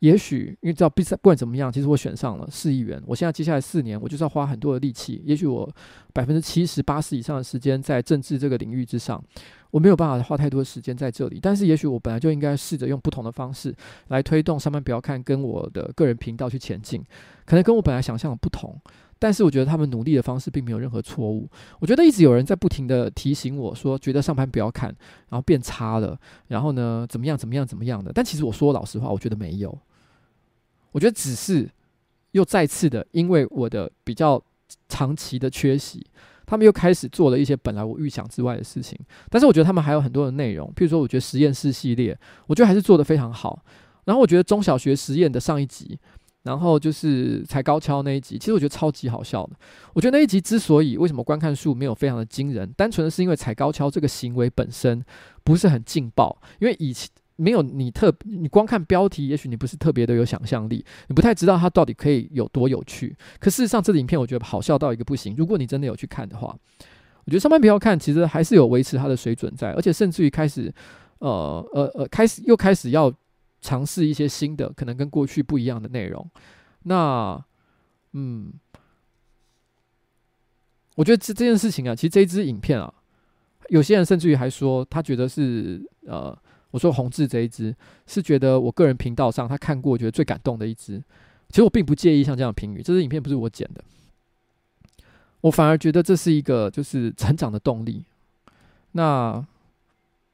[0.00, 3.00] 也许因为知道比赛，不管怎么样，其实我选上了市议员。
[3.06, 5.22] 我现在接下来四年，我就是要花很多的力气。
[5.24, 5.72] 也许我
[6.12, 9.22] 百分之七十八十以上的时间在政治这个领域之上，
[9.70, 11.38] 我没有办法花太多的时间在这里。
[11.40, 13.72] 但是也许我本来就应该试着用不同的方式
[14.08, 17.00] 来推动上班不要看跟我的个人频道去前进，
[17.44, 18.76] 可能跟我本来想象的不同。
[19.18, 21.48] 但是我觉得他们努力的方式并没有任何错误。
[21.80, 24.88] 我觉得一直有人在不停的提醒我说，觉得上班不要看，
[25.30, 28.12] 然后变差了，然后呢，怎么样怎么样怎么样的。
[28.12, 29.76] 但其实我说老实话，我觉得没有。
[30.92, 31.68] 我觉得只是
[32.32, 34.42] 又再次的，因为我的比较
[34.88, 36.04] 长期的缺席，
[36.44, 38.98] 他们又开始做了一些本来我预想之外的事情。
[39.30, 43.62] 但是我觉得他们还有很多的内容，譬如说，我觉得实验室系列，我觉得还是做得非常好。
[44.04, 45.98] 然后我觉得中小学实验的上一集。
[46.46, 49.56] 然后就是踩高跷那一集，其实我觉得超级好笑的。
[49.92, 55.04] 我觉得那一集之所以为什么观看数没有非常的惊人，单纯的是因为踩高跷这个行为本身
[55.42, 56.40] 不是很劲爆。
[56.60, 63.16] 因为以前没有你特，你光看标题，也许你不是特别的有想象力，你不太知道它到底可以有多有趣。
[63.40, 65.34] 可事实上，这影片我觉得好笑到一个不行。
[65.36, 66.56] 如果你真的有去看的话，
[67.24, 70.72] 我觉得上半部要看，其实还是有维持它的水准在，而且甚至于开始，
[71.18, 73.12] 呃呃呃，开始又开始要。
[73.66, 76.24] 尝试一些新的，可能跟过去不一样的内容。
[76.84, 77.44] 那，
[78.12, 78.52] 嗯，
[80.94, 82.94] 我觉得这这件事情啊，其实这一支影片啊，
[83.70, 86.38] 有些人甚至于还说，他觉得是呃，
[86.70, 87.74] 我说红志这一支
[88.06, 91.02] 是觉得我个人频道上他看过觉得最感动的一支。
[91.48, 93.82] 其实我并不介意像这样评语，这支影片不是我剪的，
[95.40, 98.04] 我反而觉得这是一个就是成长的动力。
[98.92, 99.44] 那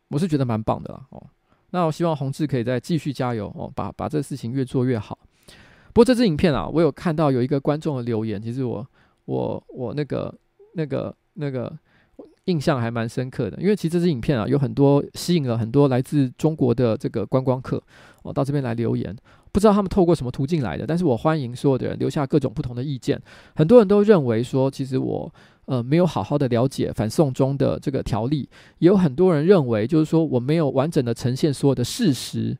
[0.08, 1.26] 我是觉得蛮棒的啦，哦。
[1.72, 5.18] 那我希望宏志可以再继续加油哦，把把这事情越做越好。
[5.92, 8.86] 不过这支影片啊，我有看到有一个观众的留言，其实我
[9.24, 10.34] 我我那个
[10.74, 11.72] 那个那个
[12.44, 17.82] 印象还蛮深刻的，因为其实这支影片啊，有很多吸引了很多来自中国的这个观光客
[18.22, 19.14] 哦，到这边来留言，
[19.50, 23.20] 不知道他们透过什么途径来的，但是我欢迎所有的人留下各种不同的意见。
[23.56, 25.32] 很多人都认为说，其实我。
[25.66, 28.48] 呃，没有好好的了解反送中的这个条例，
[28.78, 32.56] 也有很多人认为，就是说我没有完整的呈现所有的事实。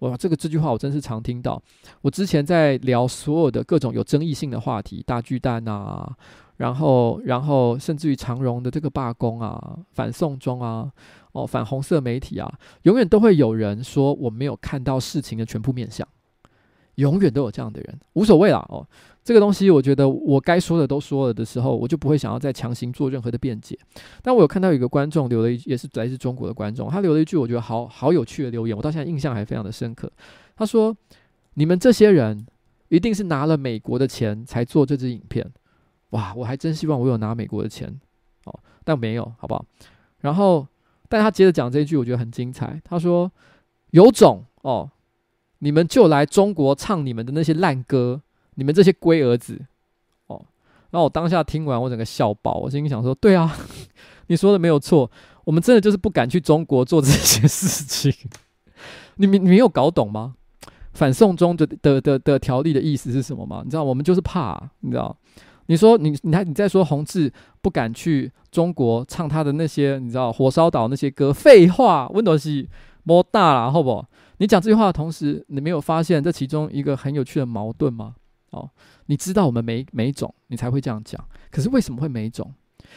[0.00, 1.62] 哇，这个这句话我真是常听到。
[2.02, 6.10] 我之前在聊所有的各种有争议性的话题，大巨蛋啊，
[6.56, 10.90] 然后然后甚至于长荣的这个罢工啊，反送中啊，
[11.32, 12.50] 哦，反红色媒体啊，
[12.82, 16.06] 永远都会有人说我没有看到事情的全部面向。
[16.96, 18.86] 永远都有这样的人，无所谓啦哦。
[19.26, 23.76] 这个东西，我觉得我该说的都说了的时候，我就不会想要再强行做任何的辩解。
[24.22, 30.08] 但我有看到有一个观众留了一，也是来自中国的观众，他留了一句我觉得好好有趣的留言，我到现在印象还非常的深刻。
[30.54, 30.96] 他说
[31.54, 32.46] ：“你们这些人
[32.88, 35.44] 一定是拿了美国的钱才做这支影片。”
[36.10, 37.92] 哇，我还真希望我有拿美国的钱
[38.44, 39.66] 哦，但没有，好不好？
[40.20, 40.64] 然后，
[41.08, 42.80] 但他接着讲这一句，我觉得很精彩。
[42.84, 43.32] 他说
[43.90, 44.88] ：“有种哦，
[45.58, 48.22] 你们就来中国唱你们的那些烂歌。”
[48.56, 49.58] 你们这些龟儿子，
[50.26, 50.44] 哦，
[50.90, 52.54] 然后我当下听完，我整个笑爆。
[52.54, 53.56] 我心里想说：对啊，
[54.26, 55.10] 你说的没有错，
[55.44, 58.12] 我们真的就是不敢去中国做这些事情。
[59.16, 60.34] 你你没有搞懂吗？
[60.92, 63.62] 反送中的的的的条例的意思是什么吗？
[63.64, 65.16] 你知道，我们就是怕，你知道？
[65.66, 67.30] 你说你你还你在说洪志
[67.60, 71.32] 不敢去中国唱他的那些，你知道火烧岛那些歌？
[71.32, 72.66] 废话，温度是
[73.02, 74.04] 摸大了，好不？
[74.38, 78.14] 你讲这句话的同时，你没有发现这其中一个很有趣的矛盾吗？
[78.56, 78.70] 哦，
[79.06, 81.22] 你知道我们没没种，你才会这样讲。
[81.50, 82.54] 可是为什么会没种？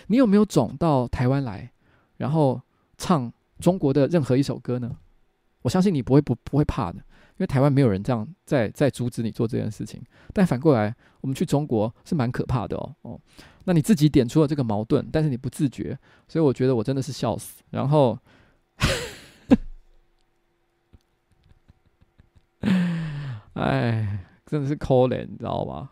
[0.07, 1.71] 你有没有种到台湾来，
[2.17, 2.61] 然后
[2.97, 4.97] 唱中国的任何一首歌呢？
[5.63, 7.03] 我相信你不会不不会怕的，因
[7.39, 10.01] 为台湾没有人这样在在阻止你做这件事情。
[10.33, 13.19] 但反过来，我们去中国是蛮可怕的哦哦。
[13.65, 15.97] 那你自己点出了这个矛盾，但是你不自觉，
[16.27, 17.61] 所以我觉得我真的是笑死。
[17.71, 18.17] 然后，
[23.53, 24.25] 哎。
[24.49, 25.89] 真的是可怜，你知道吗？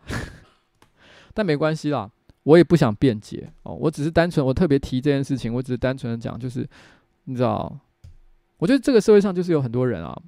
[1.32, 2.10] 但没关系啦，
[2.42, 3.72] 我也不想辩解哦。
[3.72, 6.68] 我只是单纯，我特别提这件事情，我只是单纯的讲，就是
[7.24, 7.78] 你知道，
[8.56, 10.20] 我觉得这个社会上就是有很多人啊，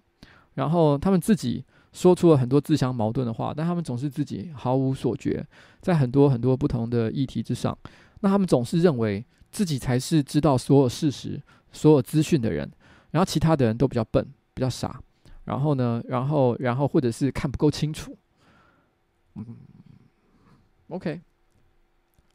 [0.55, 5.45] 然后他们自己说出了很多自相矛盾的话，但他们总是自己毫无所觉，
[5.81, 7.77] 在很多很多不同的议题之上，
[8.21, 12.71] 那他们总是认为自己才是知道所有事实、所有资讯的人，
[13.11, 14.25] 然后其他的人都比较笨、
[14.55, 15.03] 比较傻。
[15.51, 18.17] 然后呢，然后，然后，或者是看不够清楚，
[19.35, 19.45] 嗯
[20.91, 21.21] ，OK。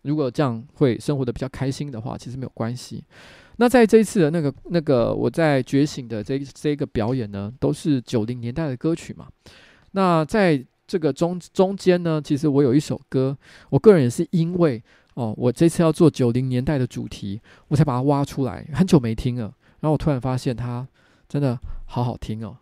[0.02, 3.02] 如果这样会生活的比较开心的话，其实没有关系。
[3.56, 9.30] 那在这一次的那个那个我在觉醒的这这个表演呢，都是九零年代的歌曲嘛。
[9.92, 13.38] 那在这个中中间呢，其实我有一首歌，
[13.70, 14.84] 我个人也是因为
[15.14, 19.44] 哦，我这次要做九零年代的主题，我才把它挖出来，很久没听了。
[19.80, 20.86] 然后我突然发现它
[21.30, 22.58] 真的好好听哦。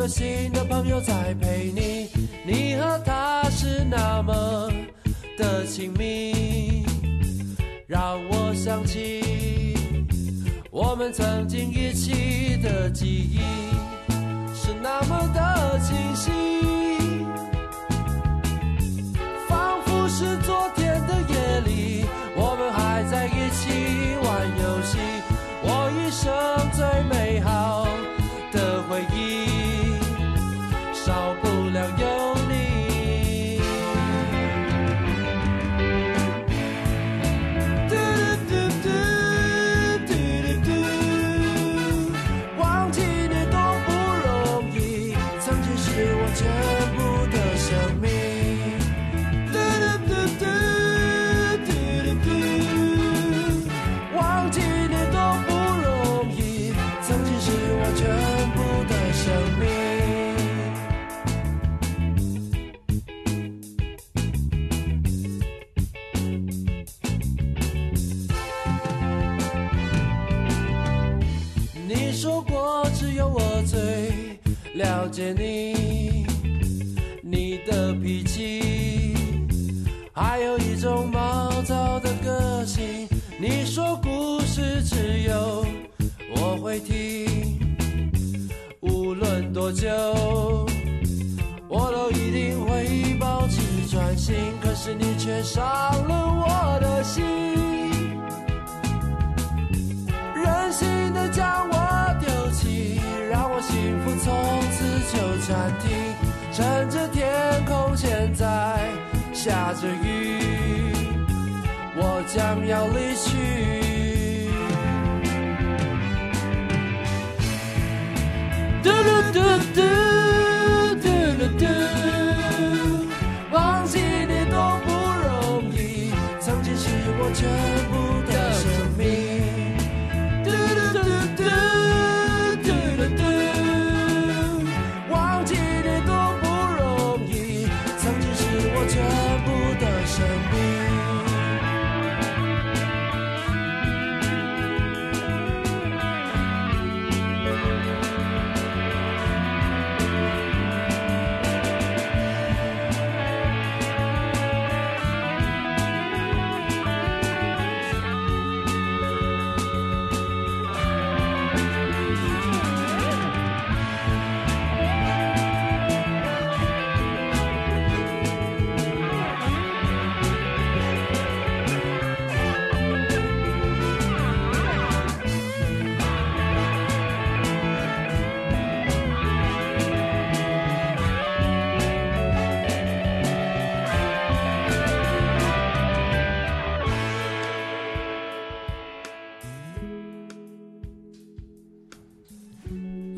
[0.00, 2.08] 个新的朋友在陪你，
[2.46, 4.72] 你和他是那么
[5.36, 6.86] 的亲密，
[7.86, 9.76] 让我想起
[10.70, 13.40] 我们曾经一起的记忆，
[14.54, 16.30] 是那么的清晰，
[19.50, 22.06] 仿佛是昨天的夜里，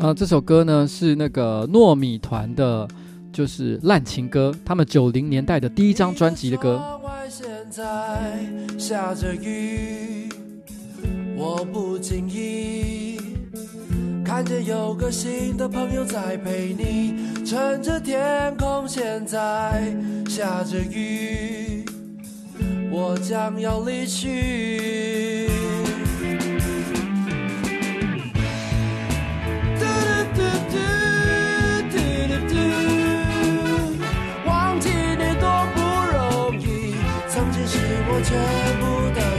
[0.03, 2.89] 啊，这首歌呢是那个糯米团的，
[3.33, 6.83] 就是《烂情歌》，他们九零年代的第一张专辑的歌。
[7.31, 8.45] 现在
[8.77, 10.29] 下着雨，
[11.37, 13.16] 我不经意
[14.24, 19.95] 看见有个新的朋友在陪你，趁着天空现在
[20.29, 21.85] 下着雨，
[22.91, 25.31] 我将要离去。
[38.31, 38.36] 得
[38.78, 39.31] 不到。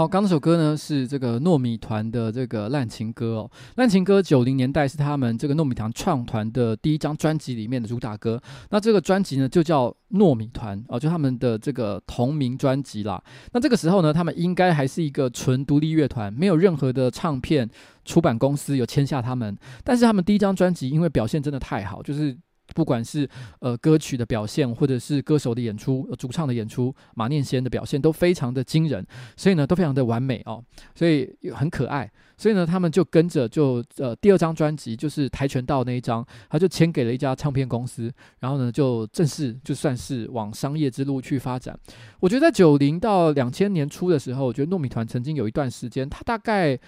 [0.00, 8.40] 好，刚这首歌呢是这个糯米团的这个烂情歌哦，烂情歌九零年代是他们这个糯米团创团的第一张专辑里面的主打歌。
[8.70, 13.22] 那这个专辑呢就叫糯米团哦，就他们的这个同名专辑啦。
[13.52, 17.68] 那这个时候呢，他们应该还是一个纯独立乐团，没有任何的唱片
[18.06, 19.54] 出版公司有签下他们。
[19.84, 22.34] 但是他们第一张专辑因为表现真的太好，就是。
[22.74, 23.28] 不管是
[23.60, 29.04] 呃歌曲的表现，或者是歌手的演出、主唱的演出，马念先的表现都非常的惊人，
[29.36, 30.62] 所以呢都非常的完美哦，
[30.94, 41.78] 所以很可爱，所以呢他们就跟着就呃第二张专辑就是跆拳道那一张，他就签给了一家唱片公司，然后呢就正式就算是往商业之路去发展。
[42.20, 46.78] 我觉得在九零到两千年初的时候，我觉得糯米团曾经有一段时间，他大概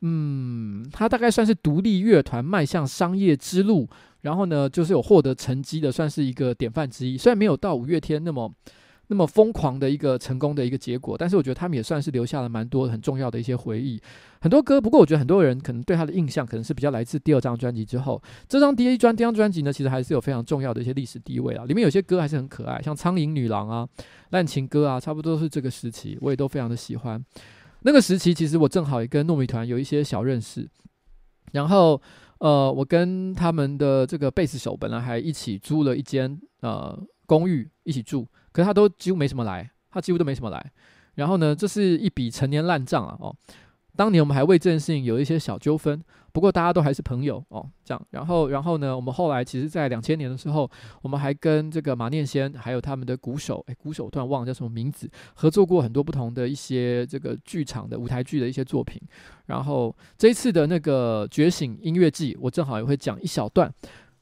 [0.00, 3.88] 嗯他大概算是独立乐团迈向商业之路。
[4.22, 7.16] 然后呢，就是有获得成绩的，算是一个典范之一。
[7.16, 8.52] 虽然没有到五月天那么
[9.06, 14.00] 那么疯狂的一个成功的一个结果，但是我觉得他们也算是留下了蛮多很重要的一些回忆。
[14.40, 18.20] 很多歌，不过我觉得很多人可能对他的印象，可能是比较来自第二张专辑之后。
[18.48, 21.64] 这张第一专第二张专辑呢，其实还是有非常重要的一些历史地位啊。
[21.66, 23.86] 里面有些歌还是很可爱，像《苍蝇女郎》啊、
[24.30, 27.24] 《烂情歌》啊，差不多都是这个时期，我也都非常的喜欢。
[27.86, 30.68] 那个时期，其实我正好也跟糯米团有一些小认识，
[31.52, 32.02] 然后。
[32.38, 36.94] 呃，我跟他们的这个贝斯手本来还一起租了一间呃
[37.24, 40.72] 公寓一起住，可是他都几乎没什么来，他几乎都没什么来。
[41.14, 43.16] 然后呢，这是一笔陈年烂账啊！
[43.18, 43.34] 哦。
[43.96, 46.00] 当年我们还为这件事情有一些小纠纷，
[46.32, 48.06] 不过大家都还是朋友哦，这样。
[48.10, 50.70] 然后，然后呢，我们后来其实，在两千年的时候，
[51.00, 59.00] 我们还跟这个马念先还有他们的鼓手，诶，鼓手突然忘了叫什么名字，合作过很多不同的一些这个剧场的舞台剧的一些作品。
[59.46, 63.72] 然后这一次的那个觉醒音乐季，我正好也会讲一小段，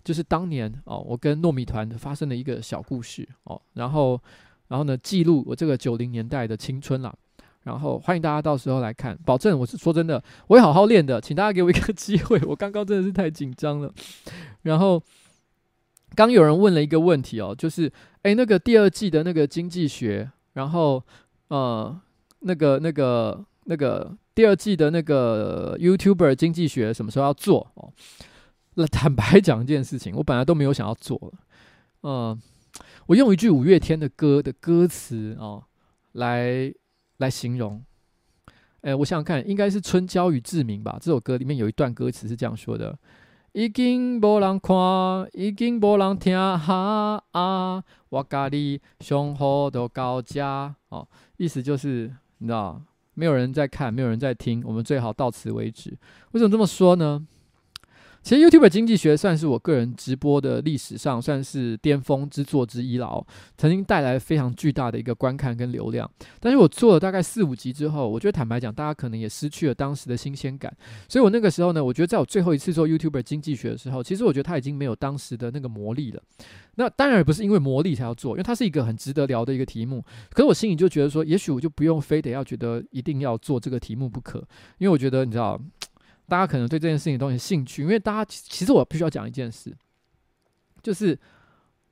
[0.05, 3.61] 就是当年哦，我跟糯米团发生的一个小故事哦。
[3.73, 4.21] 然后，
[4.69, 7.13] 然后呢，记录我这个九零年代的青春啦。
[7.65, 12.41] 然后欢迎大家到时候来看，保证我是说真的，我会好好练的，请大家给我一个机会。
[12.47, 13.93] 我刚刚真的是太紧张了。
[14.63, 15.03] 然后
[16.15, 17.91] 刚有人问了一个问题哦，就是
[18.23, 21.03] 诶，那个第二季的那个经济学，然后
[21.49, 22.01] 呃，
[22.41, 27.93] 那个那个那个第二季的那个 YouTuber 经济学什么时候要做哦？
[28.75, 31.33] 那坦白讲一件事情，我本来都没有想要做了。
[32.03, 32.39] 嗯、
[33.07, 35.65] 我用一句五月天的歌的歌词哦
[36.13, 36.73] 来
[37.25, 37.83] 来形容。
[38.83, 40.99] 哎，我想想看，应该是《春娇与志明》吧？
[41.01, 42.97] 这首歌里面有一段歌词是这样说的
[43.53, 52.79] ：“已经无人看，已经无人听，哈啊，我家里上好都高家。”哦，意思就是你知道，
[53.15, 55.97] 没有人在看，没有人在听，我们最好到此为止。
[56.33, 57.27] 为什么这么说呢？
[58.25, 63.27] 其实 YouTube 经济学算是我个人直播的历史上算是巅峰之作之一了哦，
[63.59, 66.11] 曾经带来非常巨大的一个观看跟流量。
[66.41, 70.75] 但是我做了大概四五集之后，我觉得坦白讲，大家可能也失去了当时的新鲜感。
[71.07, 76.23] 所以我那个时候呢，我觉得在我最后一次做 YouTube 经济学的时候，其实我觉得它已经没有当时的那个魔力了。
[76.77, 80.03] 那当然不是因为魔力才要做，因为它是一个很值得聊的一个题目。
[80.31, 84.39] 可是我心里就觉得说，也许我就不用非得要觉得一定要做这个题目不可，
[84.79, 85.61] 因为我觉得你知道。
[86.27, 89.77] 大家可能对这件事情都很兴趣，因为大家其实我必须要讲一件事，
[90.83, 91.19] 就是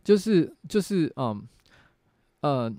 [0.02, 1.46] 就是就是嗯
[2.40, 2.72] 呃，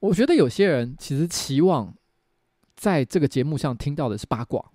[0.00, 1.94] 我觉得有些人其实期望
[2.76, 4.72] 在这个节目上听到的是八卦，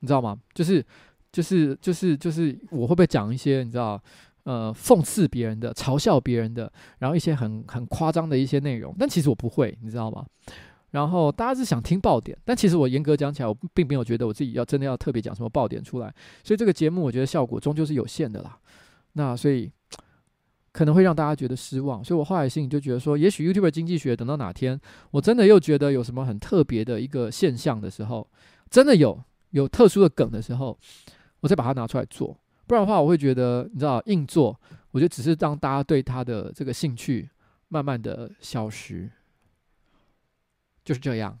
[0.00, 0.38] 你知道吗？
[0.54, 0.84] 就是
[1.32, 4.00] 就是就是就是我会不会讲一些你知道
[4.44, 10.24] 呃讽刺别人的、嘲笑别人的，然后一些很很夸张的一些内容，但其实我不会，你知道吗？
[10.90, 18.58] 然后大家是想听爆点，但其实我严格讲起来，我并没有觉得我自己要真的要特别讲什么爆点出来，所以这个节目我觉得效果终究是有限的啦。
[19.12, 19.70] 那所以
[20.72, 28.28] 可能会让大家觉得失望，所以我后来心里就觉得说，也许 YouTube 经济学等到哪天我真的又觉得有什么很特别的一个现象的时候，
[28.70, 29.20] 真的有
[29.50, 30.78] 有特殊的梗的时候，
[31.40, 32.38] 我再把它拿出来做。
[32.66, 34.58] 不然的话，我会觉得你知道硬做，
[34.92, 37.28] 我觉得只是让大家对它的这个兴趣
[37.68, 39.10] 慢慢的消失。
[40.88, 41.38] 就是这样，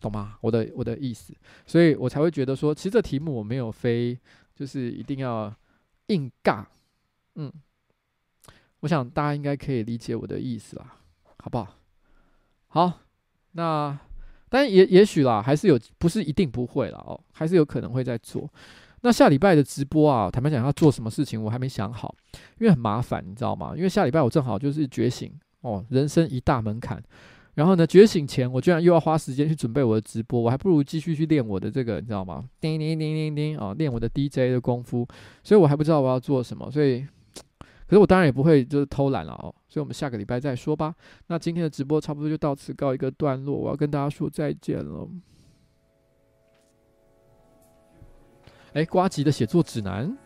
[0.00, 0.38] 懂吗？
[0.40, 1.34] 我的我的意思，
[1.66, 4.16] 所以我才会觉得说，其实这题目我没有非
[4.54, 5.52] 就是一定要
[6.06, 6.64] 硬尬，
[7.34, 7.52] 嗯，
[8.78, 10.98] 我想大家应该可以理解我的意思啦，
[11.38, 11.74] 好不好？
[12.68, 13.00] 好，
[13.50, 13.98] 那
[14.48, 18.48] 但也也许啦，还是有，不是一定不会啦哦，还是有可能会再做。
[19.00, 22.14] 那下礼拜的直播啊，坦白讲要做什么事情，我还没想好，
[22.60, 23.72] 因为很麻烦，你知道吗？
[23.74, 27.02] 因为下礼拜我正好就是觉醒哦，人生一大门槛。
[27.58, 32.48] 然后呢，觉醒前我居然又要花时间去准备我的直播，我还不如继续去练我的这个，你知道吗？
[32.60, 35.04] 叮叮叮叮叮啊，练我的 DJ 的功夫。
[35.42, 37.04] 所以我还不知道我要做什么，所以，
[37.88, 39.52] 可是我当然也不会就是偷懒了哦。
[39.68, 40.94] 所以我们下个礼拜再说吧。
[41.26, 45.08] 那今天的直播差不多就到此告一个段落，我要跟大家说再见了。
[48.74, 50.16] 哎，瓜吉的写作指南。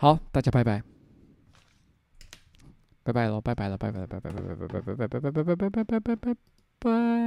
[0.00, 0.82] 好，大家拜拜，
[3.04, 6.34] 拜拜喽，拜拜了，拜拜了，拜拜拜拜拜拜拜拜拜拜拜拜拜拜拜拜
[6.78, 7.20] 拜。